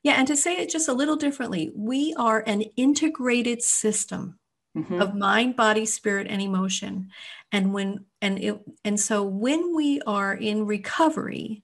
yeah, 0.04 0.14
and 0.14 0.28
to 0.28 0.36
say 0.36 0.58
it 0.58 0.70
just 0.70 0.90
a 0.90 0.94
little 0.94 1.16
differently, 1.16 1.72
we 1.74 2.14
are 2.18 2.44
an 2.46 2.62
integrated 2.76 3.62
system 3.62 4.38
mm-hmm. 4.78 5.02
of 5.02 5.16
mind, 5.16 5.56
body, 5.56 5.86
spirit, 5.86 6.28
and 6.30 6.42
emotion. 6.42 7.10
And 7.52 7.74
when 7.74 8.06
and 8.22 8.38
it 8.38 8.60
and 8.84 9.00
so 9.00 9.24
when 9.24 9.76
we 9.76 10.02
are 10.02 10.34
in 10.34 10.66
recovery 10.66 11.64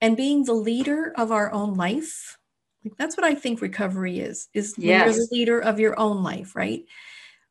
and 0.00 0.16
being 0.16 0.44
the 0.44 0.54
leader 0.54 1.12
of 1.16 1.32
our 1.32 1.52
own 1.52 1.74
life, 1.74 2.38
like 2.84 2.96
that's 2.96 3.16
what 3.16 3.26
I 3.26 3.34
think 3.34 3.60
recovery 3.60 4.20
is, 4.20 4.48
is 4.54 4.74
yes. 4.78 5.04
you're 5.04 5.26
the 5.26 5.28
leader 5.32 5.58
of 5.58 5.80
your 5.80 5.98
own 5.98 6.22
life, 6.22 6.54
right? 6.54 6.84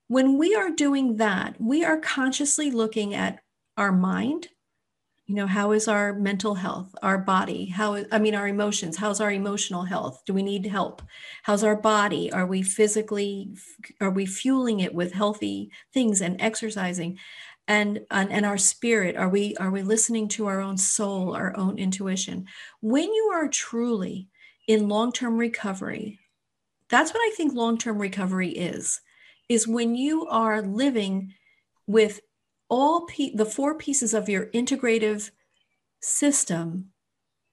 When 0.07 0.37
we 0.37 0.55
are 0.55 0.69
doing 0.69 1.17
that, 1.17 1.59
we 1.59 1.83
are 1.83 1.97
consciously 1.97 2.71
looking 2.71 3.15
at 3.15 3.39
our 3.75 3.91
mind, 3.91 4.47
you 5.27 5.33
know 5.35 5.47
how 5.47 5.71
is 5.71 5.87
our 5.87 6.13
mental 6.13 6.55
health 6.55 6.93
our 7.01 7.17
body? 7.17 7.65
How 7.65 8.03
i 8.11 8.19
mean 8.19 8.35
our 8.35 8.47
emotions 8.47 8.97
how's 8.97 9.19
our 9.21 9.31
emotional 9.31 9.83
health? 9.83 10.21
Do 10.25 10.33
we 10.33 10.43
need 10.43 10.65
help? 10.67 11.01
How's 11.43 11.63
our 11.63 11.75
body? 11.75 12.31
Are 12.31 12.45
we 12.45 12.61
physically 12.61 13.55
are 13.99 14.11
we 14.11 14.25
fueling 14.25 14.79
it 14.79 14.93
with 14.93 15.13
healthy 15.13 15.71
things 15.93 16.21
and 16.21 16.39
exercising? 16.41 17.17
And, 17.67 18.05
and 18.11 18.31
and 18.31 18.45
our 18.45 18.59
spirit 18.59 19.15
are 19.15 19.29
we 19.29 19.55
are 19.57 19.71
we 19.71 19.81
listening 19.81 20.27
to 20.29 20.45
our 20.45 20.61
own 20.61 20.77
soul 20.77 21.35
our 21.35 21.57
own 21.57 21.79
intuition? 21.79 22.45
When 22.81 23.11
you 23.11 23.31
are 23.33 23.47
truly 23.47 24.29
in 24.67 24.89
long-term 24.89 25.37
recovery 25.37 26.19
that's 26.89 27.13
what 27.13 27.19
i 27.19 27.31
think 27.35 27.53
long-term 27.53 27.99
recovery 27.99 28.49
is 28.49 29.01
is 29.49 29.67
when 29.67 29.95
you 29.95 30.25
are 30.27 30.61
living 30.61 31.33
with 31.87 32.19
all 32.69 33.07
the 33.07 33.45
four 33.45 33.75
pieces 33.75 34.13
of 34.13 34.29
your 34.29 34.47
integrative 34.47 35.31
system, 36.01 36.91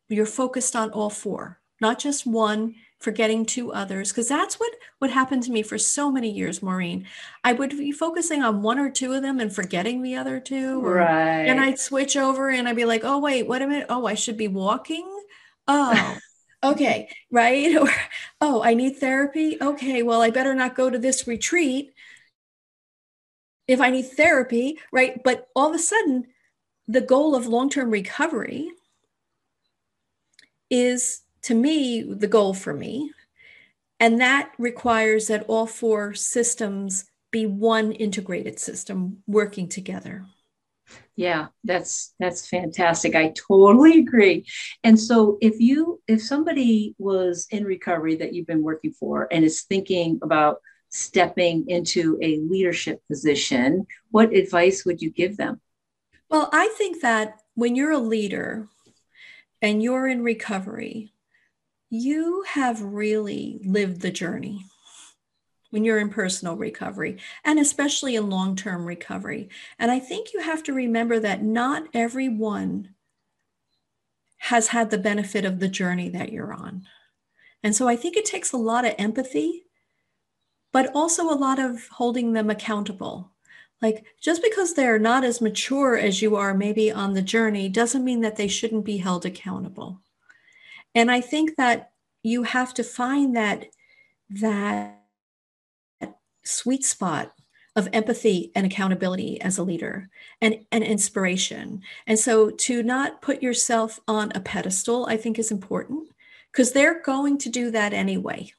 you're 0.08 0.26
focused 0.26 0.76
on 0.76 0.90
all 0.90 1.10
four, 1.10 1.60
not 1.80 1.98
just 1.98 2.26
one, 2.26 2.74
forgetting 2.98 3.44
two 3.44 3.72
others, 3.72 4.10
because 4.10 4.28
that's 4.28 4.60
what 4.60 4.72
what 4.98 5.10
happened 5.10 5.42
to 5.42 5.50
me 5.50 5.62
for 5.62 5.78
so 5.78 6.10
many 6.10 6.30
years, 6.30 6.62
Maureen. 6.62 7.06
I 7.42 7.52
would 7.52 7.70
be 7.70 7.92
focusing 7.92 8.42
on 8.42 8.62
one 8.62 8.78
or 8.78 8.90
two 8.90 9.12
of 9.12 9.22
them 9.22 9.40
and 9.40 9.52
forgetting 9.52 10.02
the 10.02 10.16
other 10.16 10.38
two. 10.38 10.84
Or, 10.84 10.94
right. 10.94 11.46
And 11.46 11.60
I'd 11.60 11.78
switch 11.78 12.16
over 12.16 12.50
and 12.50 12.68
I'd 12.68 12.76
be 12.76 12.84
like, 12.84 13.02
oh 13.04 13.18
wait, 13.18 13.46
what 13.46 13.62
a 13.62 13.66
minute. 13.66 13.86
Oh, 13.88 14.06
I 14.06 14.14
should 14.14 14.36
be 14.36 14.48
walking. 14.48 15.08
Oh. 15.66 16.18
okay, 16.64 17.08
right? 17.30 17.76
Or, 17.80 17.90
oh, 18.40 18.62
I 18.62 18.74
need 18.74 18.98
therapy. 18.98 19.56
Okay, 19.60 20.02
well, 20.02 20.22
I 20.22 20.30
better 20.30 20.54
not 20.54 20.76
go 20.76 20.88
to 20.88 20.98
this 20.98 21.26
retreat 21.26 21.91
if 23.68 23.80
I 23.80 23.90
need 23.90 24.06
therapy, 24.06 24.78
right? 24.92 25.22
But 25.22 25.48
all 25.54 25.68
of 25.68 25.74
a 25.74 25.78
sudden, 25.78 26.26
the 26.88 27.00
goal 27.00 27.34
of 27.34 27.46
long 27.46 27.70
term 27.70 27.90
recovery 27.90 28.70
is 30.70 31.22
to 31.42 31.54
me 31.54 32.02
the 32.02 32.26
goal 32.26 32.54
for 32.54 32.72
me. 32.72 33.12
And 34.00 34.20
that 34.20 34.52
requires 34.58 35.28
that 35.28 35.44
all 35.46 35.66
four 35.66 36.14
systems 36.14 37.04
be 37.30 37.46
one 37.46 37.92
integrated 37.92 38.58
system 38.58 39.22
working 39.26 39.68
together. 39.68 40.26
Yeah, 41.14 41.48
that's 41.62 42.14
that's 42.18 42.48
fantastic. 42.48 43.14
I 43.14 43.32
totally 43.36 44.00
agree. 44.00 44.46
And 44.82 44.98
so 44.98 45.38
if 45.40 45.60
you 45.60 46.00
if 46.08 46.22
somebody 46.22 46.94
was 46.98 47.46
in 47.50 47.64
recovery 47.64 48.16
that 48.16 48.32
you've 48.32 48.46
been 48.46 48.62
working 48.62 48.92
for 48.92 49.28
and 49.30 49.44
is 49.44 49.62
thinking 49.62 50.18
about 50.22 50.60
stepping 50.92 51.68
into 51.68 52.18
a 52.22 52.38
leadership 52.38 53.02
position, 53.08 53.86
what 54.10 54.32
advice 54.34 54.84
would 54.84 55.02
you 55.02 55.10
give 55.10 55.36
them? 55.36 55.60
Well, 56.30 56.48
I 56.52 56.68
think 56.78 57.00
that 57.02 57.40
when 57.54 57.76
you're 57.76 57.92
a 57.92 57.98
leader 57.98 58.68
and 59.60 59.82
you're 59.82 60.06
in 60.08 60.22
recovery, 60.22 61.14
you 61.90 62.44
have 62.48 62.82
really 62.82 63.60
lived 63.64 64.00
the 64.02 64.10
journey. 64.10 64.66
when 65.70 65.84
you're 65.84 65.98
in 65.98 66.10
personal 66.10 66.54
recovery 66.56 67.18
and 67.44 67.58
especially 67.58 68.14
in 68.14 68.28
long 68.28 68.54
term 68.54 68.84
recovery. 68.84 69.48
And 69.78 69.90
I 69.90 69.98
think 69.98 70.32
you 70.34 70.40
have 70.40 70.62
to 70.64 70.72
remember 70.72 71.18
that 71.20 71.42
not 71.42 71.84
everyone 71.94 72.94
has 74.38 74.68
had 74.68 74.90
the 74.90 74.98
benefit 74.98 75.44
of 75.44 75.60
the 75.60 75.68
journey 75.68 76.08
that 76.10 76.30
you're 76.32 76.52
on. 76.52 76.82
And 77.62 77.74
so 77.74 77.88
I 77.88 77.96
think 77.96 78.16
it 78.16 78.24
takes 78.24 78.52
a 78.52 78.58
lot 78.58 78.84
of 78.84 78.94
empathy, 78.98 79.64
but 80.72 80.90
also 80.94 81.30
a 81.30 81.36
lot 81.36 81.58
of 81.58 81.86
holding 81.88 82.32
them 82.32 82.50
accountable. 82.50 83.30
Like 83.80 84.04
just 84.20 84.42
because 84.42 84.74
they're 84.74 84.98
not 84.98 85.24
as 85.24 85.40
mature 85.40 85.96
as 85.96 86.22
you 86.22 86.36
are, 86.36 86.54
maybe 86.54 86.90
on 86.90 87.14
the 87.14 87.22
journey, 87.22 87.68
doesn't 87.68 88.04
mean 88.04 88.20
that 88.22 88.36
they 88.36 88.48
shouldn't 88.48 88.84
be 88.84 88.96
held 88.96 89.26
accountable. 89.26 90.00
And 90.94 91.10
I 91.10 91.20
think 91.20 91.56
that 91.56 91.92
you 92.22 92.44
have 92.44 92.72
to 92.74 92.84
find 92.84 93.36
that 93.36 93.66
that 94.30 94.98
sweet 96.44 96.84
spot 96.84 97.34
of 97.74 97.88
empathy 97.92 98.52
and 98.54 98.66
accountability 98.66 99.40
as 99.40 99.58
a 99.58 99.62
leader 99.62 100.08
and, 100.40 100.64
and 100.70 100.84
inspiration. 100.84 101.82
And 102.06 102.18
so 102.18 102.50
to 102.50 102.82
not 102.82 103.22
put 103.22 103.42
yourself 103.42 103.98
on 104.06 104.30
a 104.34 104.40
pedestal, 104.40 105.06
I 105.06 105.16
think 105.16 105.38
is 105.38 105.50
important 105.50 106.08
because 106.50 106.72
they're 106.72 107.02
going 107.02 107.38
to 107.38 107.48
do 107.48 107.70
that 107.70 107.92
anyway 107.92 108.52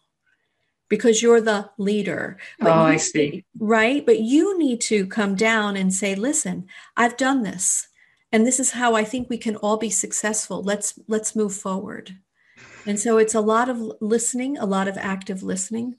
because 0.93 1.23
you're 1.23 1.41
the 1.41 1.67
leader. 1.79 2.37
But 2.59 2.69
oh, 2.69 2.81
I 2.81 2.97
see. 2.97 3.43
Right. 3.57 4.05
But 4.05 4.19
you 4.19 4.55
need 4.59 4.79
to 4.81 5.07
come 5.07 5.33
down 5.33 5.75
and 5.75 5.91
say, 5.91 6.13
listen, 6.13 6.67
I've 6.95 7.17
done 7.17 7.41
this. 7.41 7.87
And 8.31 8.45
this 8.45 8.59
is 8.59 8.69
how 8.69 8.93
I 8.93 9.03
think 9.03 9.27
we 9.27 9.39
can 9.39 9.55
all 9.55 9.77
be 9.77 9.89
successful. 9.89 10.61
Let's 10.61 10.99
let's 11.07 11.35
move 11.35 11.55
forward. 11.55 12.19
And 12.85 12.99
so 12.99 13.17
it's 13.17 13.33
a 13.33 13.41
lot 13.41 13.69
of 13.69 13.79
listening, 14.01 14.55
a 14.59 14.67
lot 14.67 14.87
of 14.87 14.95
active 14.95 15.41
listening, 15.41 15.95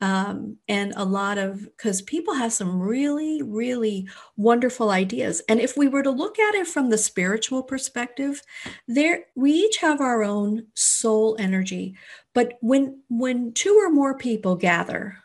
um, 0.00 0.58
and 0.68 0.92
a 0.96 1.04
lot 1.04 1.38
of 1.38 1.62
because 1.62 2.02
people 2.02 2.34
have 2.34 2.52
some 2.52 2.78
really 2.80 3.40
really 3.42 4.08
wonderful 4.36 4.90
ideas. 4.90 5.42
And 5.48 5.58
if 5.60 5.76
we 5.76 5.88
were 5.88 6.02
to 6.02 6.10
look 6.10 6.38
at 6.38 6.54
it 6.54 6.66
from 6.66 6.90
the 6.90 6.98
spiritual 6.98 7.62
perspective 7.62 8.42
there 8.86 9.24
we 9.34 9.52
each 9.52 9.78
have 9.78 10.00
our 10.00 10.22
own 10.22 10.66
soul 10.74 11.36
energy. 11.38 11.96
But 12.34 12.54
when 12.60 13.02
when 13.08 13.52
two 13.52 13.74
or 13.74 13.90
more 13.90 14.16
people 14.18 14.56
gather 14.56 15.18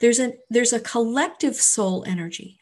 there's 0.00 0.20
a 0.20 0.34
there's 0.50 0.72
a 0.72 0.80
collective 0.80 1.56
soul 1.56 2.04
energy. 2.06 2.60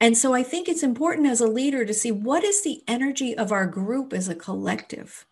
And 0.00 0.16
so 0.16 0.34
i 0.34 0.42
think 0.42 0.68
it's 0.68 0.82
important 0.82 1.26
as 1.26 1.40
a 1.40 1.46
leader 1.46 1.84
to 1.84 1.94
see 1.94 2.12
what 2.12 2.44
is 2.44 2.62
the 2.62 2.82
energy 2.88 3.36
of 3.36 3.52
our 3.52 3.66
group 3.66 4.12
as 4.12 4.28
a 4.28 4.34
collective 4.34 5.26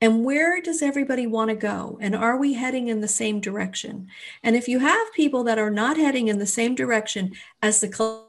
and 0.00 0.24
where 0.24 0.60
does 0.60 0.80
everybody 0.80 1.26
want 1.26 1.50
to 1.50 1.56
go? 1.56 1.98
And 2.00 2.14
are 2.14 2.36
we 2.36 2.54
heading 2.54 2.88
in 2.88 3.00
the 3.00 3.08
same 3.08 3.40
direction? 3.40 4.08
And 4.42 4.54
if 4.54 4.68
you 4.68 4.78
have 4.78 5.12
people 5.12 5.42
that 5.44 5.58
are 5.58 5.70
not 5.70 5.96
heading 5.96 6.28
in 6.28 6.38
the 6.38 6.46
same 6.46 6.74
direction 6.76 7.32
as 7.62 7.80
the 7.80 8.22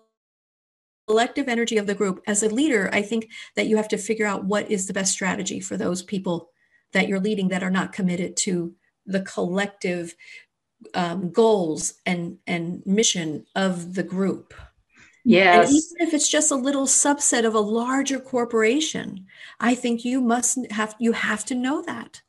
collective 1.08 1.48
energy 1.48 1.78
of 1.78 1.86
the 1.86 1.94
group, 1.94 2.24
as 2.26 2.42
a 2.42 2.50
leader, 2.50 2.90
I 2.92 3.04
think 3.04 3.30
that 3.56 3.68
you 3.68 3.78
have 3.78 3.88
to 3.90 3.98
figure 3.98 4.26
out 4.26 4.46
what 4.46 4.70
is 4.72 4.88
the 4.88 4.94
best 4.94 5.12
strategy 5.12 5.60
for 5.60 5.78
those 5.78 6.02
people 6.02 6.50
that 6.94 7.08
you're 7.08 7.20
leading 7.20 7.50
that 7.50 7.64
are 7.64 7.70
not 7.70 7.94
committed 7.94 8.36
to 8.38 8.74
the 9.06 9.22
collective 9.22 10.16
um, 10.96 11.32
goals 11.32 11.96
and, 12.06 12.38
and 12.48 12.82
mission 12.86 13.46
of 13.56 13.94
the 13.94 14.04
group. 14.04 14.56
Yes. 15.30 15.70
And 15.70 15.78
even 15.78 16.08
if 16.08 16.13
it's 16.15 16.28
just 16.28 16.52
a 16.52 16.56
little 16.56 16.88
subset 16.88 17.46
of 17.46 17.54
a 17.54 17.60
larger 17.60 18.20
corporation, 18.20 19.28
I 19.60 19.76
think 19.76 20.04
you 20.04 20.22
must 20.22 20.58
have 20.72 20.96
you 21.00 21.12
have 21.12 21.46
to 21.46 21.56
know 21.56 21.84
that. 21.84 22.24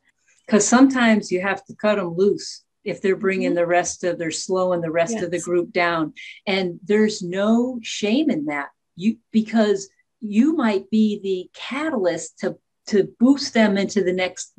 Because 0.44 0.68
sometimes 0.68 1.32
you 1.32 1.40
have 1.40 1.64
to 1.64 1.74
cut 1.74 1.96
them 1.96 2.14
loose 2.14 2.62
if 2.84 3.00
they're 3.00 3.16
bringing 3.16 3.50
mm-hmm. 3.50 3.56
the 3.56 3.66
rest 3.66 4.04
of 4.04 4.18
they're 4.18 4.30
slowing 4.30 4.82
the 4.82 4.90
rest 4.90 5.14
yes. 5.14 5.22
of 5.22 5.30
the 5.30 5.40
group 5.40 5.72
down 5.72 6.12
and 6.46 6.78
there's 6.84 7.22
no 7.22 7.78
shame 7.82 8.30
in 8.30 8.46
that 8.46 8.68
you 8.96 9.16
because 9.32 9.88
you 10.20 10.54
might 10.54 10.88
be 10.90 11.20
the 11.22 11.50
catalyst 11.54 12.38
to 12.38 12.56
to 12.86 13.14
boost 13.18 13.54
them 13.54 13.76
into 13.76 14.02
the 14.02 14.12
next 14.12 14.52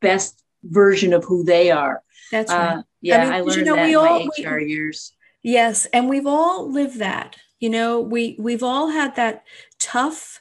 best 0.00 0.42
version 0.64 1.12
of 1.12 1.24
who 1.24 1.44
they 1.44 1.70
are 1.70 2.02
that's 2.30 2.52
right 2.52 2.76
uh, 2.76 2.82
yeah 3.00 3.16
i, 3.16 3.24
mean, 3.24 3.32
I 3.32 3.40
learned 3.40 3.56
you 3.56 3.64
know, 3.64 3.76
that 3.76 3.84
we 3.86 3.92
in 3.92 3.96
all, 3.96 4.24
my 4.24 4.50
hr 4.50 4.56
we, 4.56 4.70
years 4.70 5.12
yes 5.42 5.86
and 5.86 6.08
we've 6.08 6.26
all 6.26 6.70
lived 6.70 6.98
that 6.98 7.36
you 7.62 7.70
know 7.70 8.00
we 8.00 8.36
we've 8.38 8.62
all 8.62 8.88
had 8.90 9.16
that 9.16 9.44
tough 9.78 10.40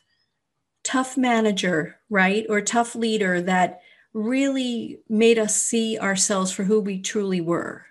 tough 0.84 1.16
manager 1.16 2.02
right? 2.12 2.46
Or 2.50 2.62
tough 2.62 2.94
leader 2.94 3.42
that 3.42 3.82
really 4.14 5.00
made 5.10 5.40
us 5.40 5.56
see 5.56 5.98
ourselves 5.98 6.52
for 6.52 6.66
who 6.66 6.82
we 6.82 7.00
truly 7.02 7.42
were. 7.42 7.86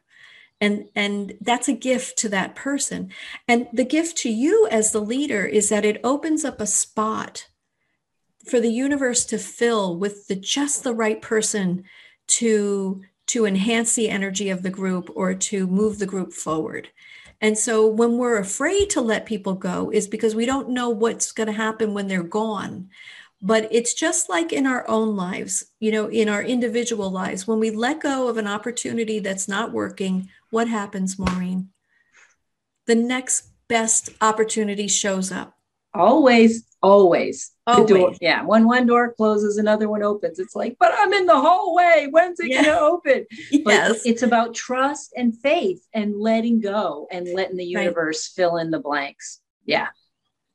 And 0.61 0.85
and 0.95 1.33
that's 1.41 1.69
a 1.69 1.73
gift 1.73 2.19
to 2.19 2.29
that 2.29 2.55
person. 2.55 3.11
And 3.49 3.67
the 3.73 3.85
gift 3.85 4.19
to 4.19 4.31
you 4.31 4.69
as 4.71 4.93
the 4.93 5.01
leader 5.01 5.47
is 5.47 5.71
that 5.71 5.87
it 5.87 6.03
opens 6.05 6.45
up 6.45 6.61
a 6.61 6.67
spot 6.67 7.49
for 8.47 8.61
the 8.61 8.71
universe 8.71 9.25
to 9.27 9.39
fill 9.39 9.97
with 9.97 10.29
the 10.29 10.37
just 10.37 10.85
the 10.85 10.95
right 10.95 11.21
person 11.23 11.85
to 12.27 13.03
to 13.29 13.47
enhance 13.47 13.95
the 13.95 14.11
energy 14.11 14.51
of 14.51 14.63
the 14.63 14.71
group 14.71 15.11
or 15.15 15.33
to 15.33 15.67
move 15.67 15.99
the 15.99 16.07
group 16.07 16.35
forward 16.35 16.89
and 17.41 17.57
so 17.57 17.87
when 17.87 18.19
we're 18.19 18.39
afraid 18.39 18.91
to 18.91 19.01
let 19.01 19.25
people 19.25 19.55
go 19.55 19.91
is 19.91 20.07
because 20.07 20.35
we 20.35 20.45
don't 20.45 20.69
know 20.69 20.91
what's 20.91 21.33
going 21.33 21.47
to 21.47 21.53
happen 21.53 21.95
when 21.95 22.07
they're 22.07 22.23
gone. 22.23 22.91
But 23.43 23.69
it's 23.71 23.95
just 23.95 24.29
like 24.29 24.53
in 24.53 24.67
our 24.67 24.87
own 24.87 25.17
lives, 25.17 25.65
you 25.79 25.91
know, 25.91 26.09
in 26.11 26.29
our 26.29 26.43
individual 26.43 27.11
lives, 27.11 27.47
when 27.47 27.59
we 27.59 27.71
let 27.71 28.01
go 28.01 28.29
of 28.29 28.37
an 28.37 28.47
opportunity 28.47 29.19
that's 29.19 29.49
not 29.49 29.73
working, 29.73 30.29
what 30.51 30.69
happens, 30.69 31.19
Maureen? 31.19 31.71
The 32.85 32.95
next 32.95 33.49
best 33.67 34.11
opportunity 34.21 34.89
shows 34.89 35.33
up. 35.33 35.57
Always, 35.95 36.65
always. 36.83 37.53
Always. 37.67 37.89
Door, 37.89 38.15
yeah. 38.21 38.43
When 38.45 38.67
one 38.67 38.87
door 38.87 39.15
closes, 39.15 39.59
another 39.59 39.89
one 39.89 40.03
opens. 40.03 40.39
It's 40.39 40.57
like, 40.57 40.77
but 40.79 40.93
I'm 40.97 41.13
in 41.13 41.27
the 41.27 41.41
hallway. 41.41 42.09
When's 42.11 42.41
it 42.41 42.51
yeah. 42.51 42.63
going 42.63 42.77
to 42.77 42.81
open? 42.81 43.27
Yes. 43.51 43.65
But 43.65 44.07
it's 44.07 44.23
about 44.23 44.55
trust 44.55 45.13
and 45.17 45.37
faith 45.37 45.87
and 45.93 46.19
letting 46.19 46.61
go 46.61 47.07
and 47.11 47.29
letting 47.35 47.57
the 47.57 47.65
universe 47.65 48.33
right. 48.33 48.43
fill 48.43 48.57
in 48.57 48.71
the 48.71 48.81
blanks. 48.81 49.41
Yeah. 49.65 49.89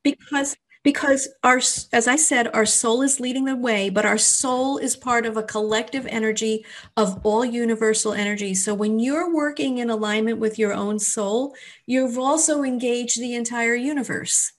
Because 0.04 0.56
because 0.86 1.28
our 1.44 1.58
as 1.58 2.08
i 2.08 2.16
said 2.16 2.48
our 2.54 2.66
soul 2.66 3.02
is 3.02 3.20
leading 3.20 3.46
the 3.46 3.56
way 3.56 3.90
but 3.90 4.06
our 4.06 4.20
soul 4.20 4.78
is 4.78 4.96
part 4.96 5.26
of 5.26 5.36
a 5.36 5.44
collective 5.44 6.06
energy 6.08 6.64
of 6.96 7.20
all 7.26 7.44
universal 7.44 8.14
energy 8.14 8.54
so 8.54 8.74
when 8.74 9.00
you're 9.00 9.34
working 9.34 9.80
in 9.80 9.90
alignment 9.90 10.38
with 10.38 10.60
your 10.60 10.74
own 10.74 11.00
soul 11.00 11.56
you've 11.88 12.20
also 12.20 12.62
engaged 12.62 13.20
the 13.20 13.34
entire 13.34 13.74
universe 13.74 14.54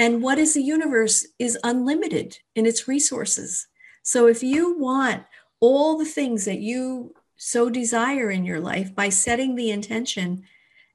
and 0.00 0.22
what 0.22 0.38
is 0.38 0.54
the 0.54 0.62
universe 0.62 1.26
is 1.38 1.58
unlimited 1.62 2.38
in 2.54 2.64
its 2.64 2.88
resources. 2.88 3.68
So 4.02 4.26
if 4.26 4.42
you 4.42 4.78
want 4.78 5.24
all 5.60 5.98
the 5.98 6.06
things 6.06 6.46
that 6.46 6.58
you 6.58 7.14
so 7.36 7.68
desire 7.68 8.30
in 8.30 8.46
your 8.46 8.60
life 8.60 8.94
by 8.94 9.10
setting 9.10 9.56
the 9.56 9.70
intention 9.70 10.44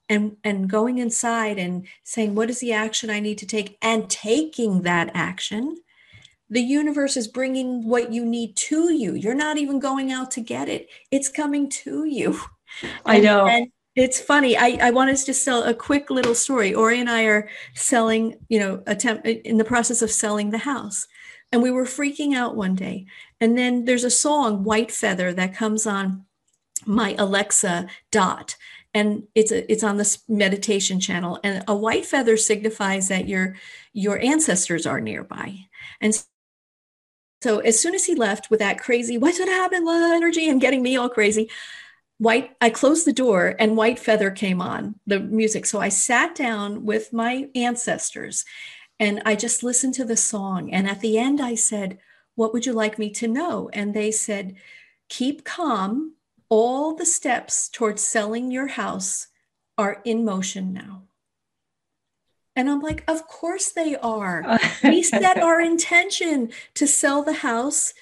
and 0.10 0.38
and 0.44 0.68
going 0.68 0.98
inside 0.98 1.60
and 1.60 1.86
saying 2.04 2.34
what 2.34 2.50
is 2.50 2.60
the 2.60 2.74
action 2.74 3.12
I 3.12 3.20
need 3.20 3.38
to 3.38 3.46
take 3.46 3.78
and 3.80 4.10
taking 4.10 4.82
that 4.82 5.12
action, 5.13 5.78
the 6.50 6.62
universe 6.62 7.15
is 7.15 7.28
bringing 7.28 7.88
what 7.88 8.12
you 8.12 8.26
need 8.26 8.56
to 8.56 8.91
you. 8.91 9.13
You're 9.13 9.36
not 9.36 9.58
even 9.58 9.78
going 9.78 10.12
out 10.12 10.32
to 10.32 10.41
get 10.41 10.68
it. 10.68 10.89
It's 11.12 11.30
coming 11.30 11.70
to 11.84 12.06
you. 12.06 12.39
I 13.06 13.20
know. 13.20 13.46
And, 13.46 13.72
it's 13.96 14.20
funny. 14.20 14.58
I, 14.58 14.78
I 14.82 14.92
wanted 14.92 15.18
to 15.18 15.34
sell 15.34 15.64
a 15.64 15.74
quick 15.74 16.10
little 16.10 16.36
story. 16.36 16.74
Ori 16.74 17.00
and 17.00 17.10
I 17.10 17.24
are 17.24 17.50
selling, 17.74 18.38
you 18.50 18.60
know, 18.60 18.84
attempt 18.88 19.26
in 19.26 19.58
the 19.58 19.64
process 19.64 20.02
of 20.02 20.12
selling 20.12 20.52
the 20.52 20.60
house. 20.60 21.08
And 21.52 21.62
we 21.64 21.72
were 21.72 21.86
freaking 21.86 22.36
out 22.36 22.58
one 22.58 22.76
day. 22.76 23.06
And 23.40 23.58
then 23.58 23.86
there's 23.86 24.04
a 24.04 24.10
song, 24.10 24.64
White 24.64 24.92
Feather, 24.92 25.32
that 25.34 25.56
comes 25.56 25.88
on 25.88 26.26
my 26.86 27.16
Alexa 27.18 27.88
dot. 28.12 28.58
And 28.94 29.24
it's 29.34 29.52
a, 29.52 29.70
it's 29.72 29.84
on 29.84 29.98
this 29.98 30.24
meditation 30.28 31.00
channel. 31.00 31.40
And 31.44 31.64
a 31.68 31.76
white 31.76 32.06
feather 32.06 32.38
signifies 32.38 33.08
that 33.08 33.28
your 33.28 33.56
your 33.94 34.20
ancestors 34.20 34.86
are 34.86 35.00
nearby. 35.00 35.68
And 36.02 36.22
so 37.42 37.60
as 37.60 37.80
soon 37.80 37.94
as 37.94 38.06
he 38.06 38.16
left 38.16 38.50
with 38.50 38.60
that 38.60 38.80
crazy, 38.80 39.18
what's 39.18 39.40
gonna 39.40 39.52
happen, 39.52 39.86
energy 39.88 40.50
and 40.50 40.60
getting 40.60 40.82
me 40.82 40.98
all 40.98 41.10
crazy, 41.10 41.50
white 42.17 42.51
i 42.62 42.69
closed 42.69 43.06
the 43.06 43.13
door 43.13 43.56
and 43.60 43.75
white 43.75 43.99
feather 43.99 44.32
came 44.32 44.62
on 44.62 44.95
the 45.06 45.19
music. 45.19 45.65
So 45.65 45.80
i 45.80 45.89
sat 45.89 46.36
down 46.36 46.86
with 46.86 47.13
my 47.13 47.49
ancestors 47.56 48.45
and 48.99 49.21
i 49.25 49.36
just 49.36 49.63
listened 49.63 49.93
to 49.95 50.05
the 50.05 50.18
song. 50.18 50.72
And 50.72 50.88
at 50.88 51.01
the 51.01 51.18
end 51.18 51.41
i 51.41 51.55
said 51.55 51.99
what 52.36 52.53
would 52.53 52.66
you 52.66 52.74
like 52.74 52.99
me 52.99 53.09
to 53.11 53.28
know? 53.30 53.70
And 53.72 53.93
they 53.93 54.11
said 54.11 54.55
keep 55.09 55.43
calm. 55.43 56.13
All 56.47 56.95
the 56.95 57.05
steps 57.05 57.70
towards 57.70 58.03
selling 58.03 58.51
your 58.51 58.68
house 58.68 59.28
are 59.78 60.01
in 60.05 60.24
motion 60.24 60.74
now. 60.74 61.03
And 62.55 62.70
i'm 62.70 62.82
like 62.82 63.03
of 63.07 63.28
course 63.28 63.72
they 63.72 63.95
are. 63.97 64.59
We 64.84 65.03
set 65.03 65.38
our 65.38 65.59
intention 65.59 66.51
to 66.76 66.88
sell 66.88 67.24
the 67.24 67.34
house 67.34 67.93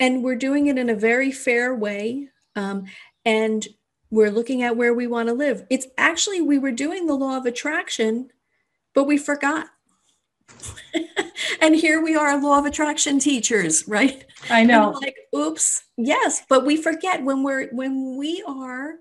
and 0.00 0.22
we're 0.22 0.36
doing 0.36 0.66
it 0.66 0.78
in 0.78 0.88
a 0.88 0.94
very 0.94 1.32
fair 1.32 1.74
way. 1.74 2.28
Um, 2.56 2.86
and 3.28 3.68
we're 4.10 4.30
looking 4.30 4.62
at 4.62 4.78
where 4.78 4.94
we 4.94 5.06
want 5.06 5.28
to 5.28 5.34
live. 5.34 5.66
It's 5.68 5.86
actually, 5.98 6.40
we 6.40 6.56
were 6.58 6.72
doing 6.72 7.06
the 7.06 7.14
law 7.14 7.36
of 7.36 7.44
attraction, 7.44 8.30
but 8.94 9.04
we 9.04 9.18
forgot. 9.18 9.66
and 11.60 11.76
here 11.76 12.02
we 12.02 12.16
are, 12.16 12.42
law 12.42 12.58
of 12.58 12.64
attraction 12.64 13.18
teachers, 13.18 13.86
right? 13.86 14.24
I 14.48 14.64
know. 14.64 14.98
like, 15.02 15.14
oops, 15.36 15.82
yes, 15.98 16.42
but 16.48 16.64
we 16.64 16.78
forget 16.78 17.22
when 17.22 17.42
we're 17.42 17.68
when 17.68 18.16
we 18.16 18.42
are 18.48 18.94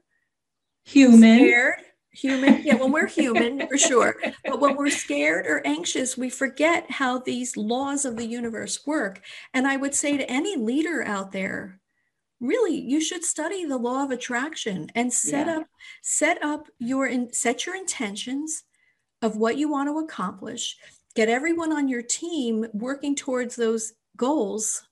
human, 0.84 1.38
scared, 1.38 1.76
human, 2.12 2.64
yeah, 2.66 2.76
when 2.76 2.92
we're 2.92 3.08
human 3.08 3.66
for 3.66 3.78
sure, 3.78 4.18
but 4.44 4.60
when 4.60 4.76
we're 4.76 4.90
scared 4.90 5.48
or 5.48 5.66
anxious, 5.66 6.18
we 6.18 6.30
forget 6.30 6.92
how 6.92 7.20
these 7.20 7.56
laws 7.56 8.04
of 8.04 8.18
the 8.18 8.26
universe 8.26 8.86
work. 8.86 9.22
And 9.54 9.66
I 9.66 9.78
would 9.78 9.96
say 9.96 10.18
to 10.18 10.30
any 10.30 10.58
leader 10.58 11.02
out 11.02 11.32
there, 11.32 11.80
really 12.40 12.76
you 12.76 13.02
should 13.02 13.24
study 13.24 13.66
the 13.66 13.78
law 13.78 14.04
of 14.04 14.12
attraction 14.12 14.90
and 14.96 15.12
set 15.12 15.48
yeah. 15.48 15.58
up 15.58 15.64
set 16.02 16.44
up 16.44 16.68
your 16.80 17.08
in, 17.08 17.32
set 17.34 17.66
your 17.66 17.76
intentions 17.76 18.64
of 19.22 19.36
what 19.38 19.58
you 19.58 19.70
want 19.70 19.90
to 19.90 19.98
accomplish. 20.00 20.78
Get 21.16 21.30
everyone 21.30 21.74
on 21.74 21.88
your 21.88 22.04
team 22.04 22.68
working 22.74 23.16
towards 23.16 23.56
those 23.56 23.94
goals 24.16 24.88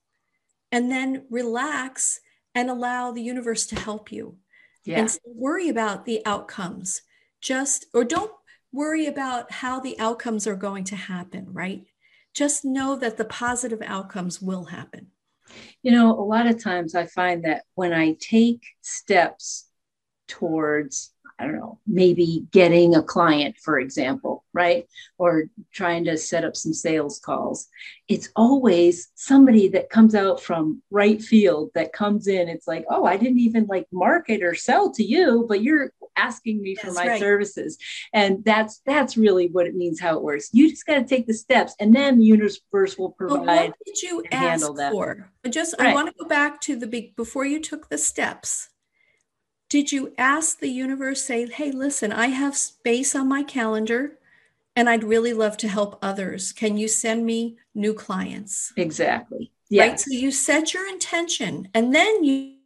and 0.72 0.92
then 0.92 1.26
relax 1.30 2.20
and 2.56 2.70
allow 2.70 3.12
the 3.12 3.22
universe 3.22 3.68
to 3.68 3.76
help 3.76 4.12
you. 4.12 4.38
Yeah. 4.84 5.00
and 5.00 5.18
worry 5.26 5.70
about 5.70 6.06
the 6.06 6.24
outcomes. 6.26 7.02
Just 7.42 7.86
or 7.94 8.04
don't 8.04 8.32
worry 8.72 9.08
about 9.08 9.52
how 9.52 9.80
the 9.80 10.00
outcomes 10.00 10.48
are 10.48 10.56
going 10.56 10.84
to 10.86 10.96
happen 10.96 11.48
right? 11.52 11.86
Just 12.34 12.66
know 12.66 12.96
that 12.98 13.18
the 13.18 13.26
positive 13.26 13.82
outcomes 13.86 14.42
will 14.42 14.66
happen 14.66 15.12
you 15.86 15.92
know, 15.92 16.20
a 16.20 16.26
lot 16.26 16.48
of 16.48 16.62
times 16.62 16.96
I 16.96 17.06
find 17.06 17.46
that 17.46 17.62
when 17.76 17.94
I 17.94 18.18
take 18.20 18.66
steps 18.82 19.68
towards, 20.28 21.14
I 21.38 21.44
don't 21.44 21.58
know, 21.58 21.78
maybe 21.86 22.48
getting 22.50 22.96
a 22.96 23.04
client, 23.04 23.58
for 23.64 23.78
example, 23.78 24.44
right? 24.52 24.88
Or 25.20 25.44
trying 25.72 26.06
to 26.06 26.18
set 26.18 26.44
up 26.44 26.56
some 26.56 26.74
sales 26.74 27.20
calls, 27.20 27.68
it's 28.08 28.30
always 28.36 29.10
somebody 29.14 29.68
that 29.70 29.92
comes 29.92 30.16
out 30.16 30.42
from 30.42 30.82
right 30.90 31.22
field 31.22 31.70
that 31.76 31.94
comes 31.94 32.26
in. 32.26 32.50
It's 32.50 32.68
like, 32.68 32.86
oh, 32.90 33.06
I 33.06 33.18
didn't 33.18 33.38
even 33.38 33.68
like 33.68 33.86
market 33.92 34.42
or 34.42 34.56
sell 34.56 34.92
to 34.94 35.04
you, 35.04 35.46
but 35.48 35.62
you're 35.62 35.92
asking 36.18 36.62
me 36.62 36.76
for 36.76 36.92
my 36.92 37.08
right. 37.08 37.20
services. 37.20 37.78
And 38.14 38.44
that's 38.44 38.82
that's 38.86 39.18
really 39.18 39.48
what 39.48 39.68
it 39.68 39.76
means 39.76 40.00
how 40.00 40.18
it 40.18 40.24
works. 40.24 40.50
You 40.52 40.70
just 40.70 40.86
got 40.86 40.96
to 40.96 41.06
take 41.06 41.28
the 41.28 41.34
steps 41.34 41.76
and 41.80 41.96
then 41.96 42.20
the 42.20 42.26
universe 42.26 42.98
will 42.98 43.12
provide 43.12 43.70
what 43.70 43.76
did 43.86 44.02
you 44.02 44.24
ask 44.32 44.66
for? 44.66 45.32
Just 45.50 45.76
right. 45.80 45.90
i 45.90 45.94
want 45.94 46.08
to 46.08 46.14
go 46.20 46.28
back 46.28 46.62
to 46.62 46.76
the 46.76 46.88
big 46.88 47.16
before 47.16 47.46
you 47.46 47.62
took 47.62 47.90
the 47.90 47.98
steps 47.98 48.70
did 49.70 49.92
you 49.92 50.14
ask 50.18 50.60
the 50.60 50.70
universe 50.70 51.24
say 51.24 51.48
hey 51.48 51.72
listen 51.72 52.12
i 52.12 52.28
have 52.28 52.56
space 52.56 53.16
on 53.16 53.28
my 53.28 53.44
calendar 53.44 54.18
and 54.76 54.90
i'd 54.90 55.04
really 55.04 55.34
love 55.34 55.58
to 55.58 55.68
help 55.68 55.98
others. 56.02 56.52
Can 56.52 56.78
you 56.78 56.88
send 56.88 57.26
me 57.26 57.58
new 57.74 57.94
clients? 57.94 58.74
Exactly. 58.76 59.52
Yes. 59.70 59.90
right 59.90 60.00
so 60.00 60.12
you 60.12 60.32
set 60.32 60.74
your 60.74 60.88
intention 60.88 61.70
and 61.74 61.94
then 61.94 62.24
you 62.24 62.58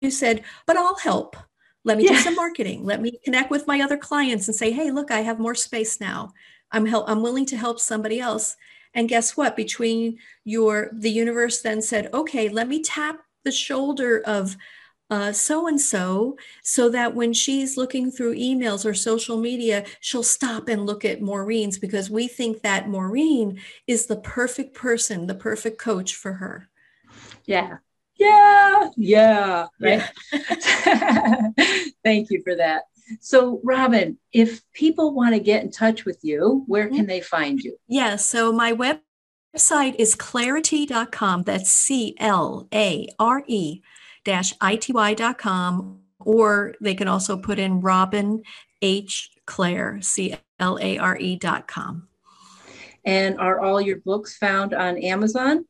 you 0.00 0.10
said 0.10 0.42
but 0.66 0.76
i'll 0.76 0.96
help 0.96 1.36
let 1.84 1.98
me 1.98 2.06
do 2.06 2.16
some 2.16 2.36
marketing. 2.36 2.84
Let 2.84 3.00
me 3.00 3.18
connect 3.24 3.50
with 3.50 3.66
my 3.66 3.80
other 3.80 3.96
clients 3.96 4.48
and 4.48 4.54
say, 4.54 4.70
hey, 4.70 4.90
look, 4.90 5.10
I 5.10 5.20
have 5.20 5.38
more 5.38 5.54
space 5.54 6.00
now. 6.00 6.32
I'm 6.70 6.86
help 6.86 7.08
I'm 7.08 7.22
willing 7.22 7.46
to 7.46 7.56
help 7.56 7.80
somebody 7.80 8.20
else. 8.20 8.56
And 8.94 9.08
guess 9.08 9.36
what? 9.36 9.56
Between 9.56 10.18
your 10.44 10.90
the 10.92 11.10
universe 11.10 11.62
then 11.62 11.82
said, 11.82 12.10
okay, 12.14 12.48
let 12.48 12.68
me 12.68 12.82
tap 12.82 13.20
the 13.44 13.52
shoulder 13.52 14.22
of 14.24 14.56
so 15.32 15.68
and 15.68 15.78
so, 15.78 16.38
so 16.62 16.88
that 16.88 17.14
when 17.14 17.34
she's 17.34 17.76
looking 17.76 18.10
through 18.10 18.34
emails 18.34 18.86
or 18.86 18.94
social 18.94 19.36
media, 19.36 19.84
she'll 20.00 20.22
stop 20.22 20.68
and 20.68 20.86
look 20.86 21.04
at 21.04 21.20
Maureen's 21.20 21.78
because 21.78 22.08
we 22.08 22.26
think 22.26 22.62
that 22.62 22.88
Maureen 22.88 23.60
is 23.86 24.06
the 24.06 24.16
perfect 24.16 24.74
person, 24.74 25.26
the 25.26 25.34
perfect 25.34 25.78
coach 25.78 26.14
for 26.14 26.32
her. 26.34 26.68
Yeah, 27.44 27.78
yeah, 28.22 28.90
yeah, 28.96 29.66
right. 29.80 30.02
Yeah. 30.32 31.48
Thank 32.04 32.30
you 32.30 32.42
for 32.42 32.56
that. 32.56 32.84
So, 33.20 33.60
Robin, 33.62 34.18
if 34.32 34.62
people 34.72 35.14
want 35.14 35.34
to 35.34 35.40
get 35.40 35.62
in 35.62 35.70
touch 35.70 36.04
with 36.04 36.18
you, 36.22 36.64
where 36.66 36.86
mm-hmm. 36.86 36.96
can 36.96 37.06
they 37.06 37.20
find 37.20 37.60
you? 37.60 37.76
Yeah, 37.88 38.16
so 38.16 38.52
my 38.52 38.72
website 38.72 39.96
is 39.98 40.14
clarety.com. 40.14 41.42
That's 41.42 41.70
C 41.70 42.14
L 42.18 42.68
A 42.72 43.08
R 43.18 43.42
E 43.46 43.82
dash 44.24 44.54
ity.com. 44.62 45.98
Or 46.20 46.74
they 46.80 46.94
can 46.94 47.08
also 47.08 47.36
put 47.36 47.58
in 47.58 47.80
Robin 47.80 48.42
H. 48.80 49.30
Clare, 49.44 50.00
C 50.00 50.36
L 50.58 50.78
A 50.80 50.98
R 50.98 51.16
E 51.16 51.36
dot 51.36 51.66
com. 51.66 52.08
And 53.04 53.38
are 53.40 53.60
all 53.60 53.80
your 53.80 53.98
books 53.98 54.36
found 54.36 54.72
on 54.72 54.96
Amazon? 54.98 55.64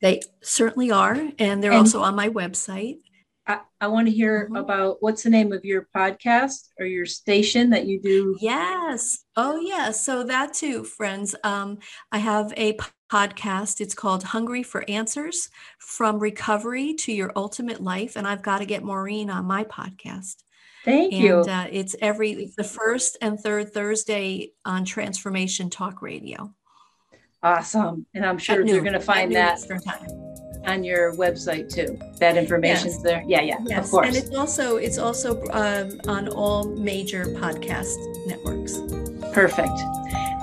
They 0.00 0.20
certainly 0.42 0.90
are, 0.90 1.16
and 1.38 1.62
they're 1.62 1.72
and 1.72 1.80
also 1.80 2.02
on 2.02 2.14
my 2.14 2.28
website. 2.28 2.98
I, 3.46 3.60
I 3.80 3.86
want 3.86 4.08
to 4.08 4.12
hear 4.12 4.44
mm-hmm. 4.44 4.56
about 4.56 4.96
what's 5.00 5.22
the 5.22 5.30
name 5.30 5.52
of 5.52 5.64
your 5.64 5.88
podcast 5.94 6.68
or 6.78 6.86
your 6.86 7.06
station 7.06 7.70
that 7.70 7.86
you 7.86 8.00
do. 8.00 8.36
Yes. 8.40 9.24
Oh, 9.36 9.60
yeah. 9.60 9.90
So 9.92 10.24
that 10.24 10.52
too, 10.52 10.84
friends. 10.84 11.34
Um, 11.44 11.78
I 12.10 12.18
have 12.18 12.52
a 12.56 12.76
podcast. 13.10 13.80
It's 13.80 13.94
called 13.94 14.24
Hungry 14.24 14.62
for 14.62 14.84
Answers 14.88 15.48
From 15.78 16.18
Recovery 16.18 16.94
to 16.94 17.12
Your 17.12 17.32
Ultimate 17.36 17.80
Life. 17.80 18.16
And 18.16 18.26
I've 18.26 18.42
got 18.42 18.58
to 18.58 18.66
get 18.66 18.82
Maureen 18.82 19.30
on 19.30 19.44
my 19.44 19.64
podcast. 19.64 20.36
Thank 20.84 21.12
and, 21.12 21.22
you. 21.22 21.40
Uh, 21.40 21.66
it's 21.70 21.96
every 22.00 22.32
it's 22.32 22.56
the 22.56 22.64
first 22.64 23.16
and 23.20 23.38
third 23.38 23.72
Thursday 23.72 24.52
on 24.64 24.84
Transformation 24.84 25.70
Talk 25.70 26.02
Radio. 26.02 26.54
Awesome. 27.46 28.04
And 28.14 28.26
I'm 28.26 28.38
sure 28.38 28.66
you're 28.66 28.80
going 28.80 28.92
to 28.92 29.00
find 29.00 29.32
that 29.36 29.60
on 30.66 30.82
your 30.82 31.14
website 31.14 31.72
too. 31.72 31.96
That 32.18 32.36
information's 32.36 32.94
yes. 32.94 33.02
there. 33.02 33.24
Yeah, 33.24 33.40
yeah, 33.42 33.58
yes. 33.66 33.84
of 33.84 33.90
course. 33.92 34.08
And 34.08 34.16
it's 34.16 34.34
also 34.34 34.78
it's 34.78 34.98
also 34.98 35.44
um, 35.52 36.00
on 36.08 36.26
all 36.28 36.68
major 36.70 37.24
podcast 37.26 37.94
networks. 38.26 38.78
Perfect. 39.32 39.78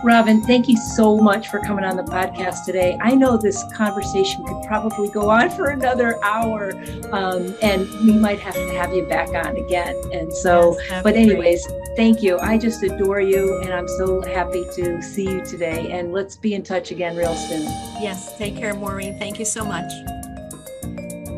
Robin, 0.03 0.41
thank 0.41 0.67
you 0.67 0.75
so 0.75 1.17
much 1.17 1.47
for 1.47 1.59
coming 1.59 1.85
on 1.85 1.95
the 1.95 2.03
podcast 2.03 2.65
today. 2.65 2.97
I 3.01 3.15
know 3.15 3.37
this 3.37 3.63
conversation 3.73 4.43
could 4.43 4.61
probably 4.67 5.07
go 5.07 5.29
on 5.29 5.49
for 5.49 5.69
another 5.69 6.21
hour, 6.21 6.73
um, 7.13 7.55
and 7.61 7.89
we 8.05 8.11
might 8.11 8.39
have 8.41 8.53
to 8.53 8.73
have 8.73 8.93
you 8.93 9.05
back 9.05 9.29
on 9.29 9.55
again. 9.55 9.95
And 10.11 10.31
so, 10.31 10.77
yes, 10.89 11.03
but 11.03 11.15
anyways, 11.15 11.65
great. 11.65 11.95
thank 11.95 12.21
you. 12.21 12.37
I 12.39 12.57
just 12.57 12.83
adore 12.83 13.21
you, 13.21 13.61
and 13.61 13.71
I'm 13.71 13.87
so 13.87 14.21
happy 14.21 14.65
to 14.75 15.01
see 15.01 15.29
you 15.29 15.45
today. 15.45 15.89
And 15.91 16.11
let's 16.11 16.35
be 16.35 16.53
in 16.53 16.63
touch 16.63 16.91
again 16.91 17.15
real 17.15 17.35
soon. 17.35 17.63
Yes, 18.01 18.37
take 18.37 18.57
care, 18.57 18.73
Maureen. 18.73 19.17
Thank 19.17 19.39
you 19.39 19.45
so 19.45 19.63
much. 19.63 19.89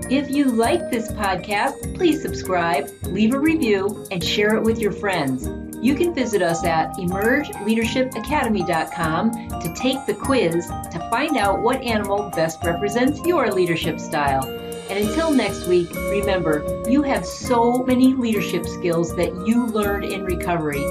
If 0.10 0.32
you 0.32 0.46
like 0.46 0.90
this 0.90 1.12
podcast, 1.12 1.96
please 1.96 2.24
subscribe, 2.24 2.90
leave 3.04 3.36
a 3.36 3.40
review, 3.40 4.08
and 4.10 4.24
share 4.24 4.56
it 4.56 4.64
with 4.64 4.80
your 4.80 4.92
friends. 4.92 5.48
You 5.86 5.94
can 5.94 6.16
visit 6.16 6.42
us 6.42 6.64
at 6.64 6.98
emergeleadershipacademy.com 6.98 9.32
to 9.62 9.74
take 9.76 10.04
the 10.08 10.16
quiz 10.16 10.66
to 10.66 11.08
find 11.12 11.38
out 11.38 11.62
what 11.62 11.80
animal 11.84 12.32
best 12.36 12.64
represents 12.64 13.24
your 13.24 13.52
leadership 13.52 14.00
style. 14.00 14.50
And 14.90 15.08
until 15.08 15.32
next 15.32 15.68
week, 15.68 15.94
remember, 15.94 16.84
you 16.90 17.04
have 17.04 17.24
so 17.24 17.84
many 17.84 18.16
leadership 18.16 18.66
skills 18.66 19.16
that 19.16 19.46
you 19.46 19.68
learned 19.68 20.06
in 20.06 20.24
recovery. 20.24 20.82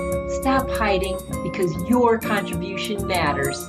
Stop 0.40 0.70
hiding 0.70 1.18
because 1.42 1.74
your 1.90 2.16
contribution 2.16 3.04
matters. 3.04 3.68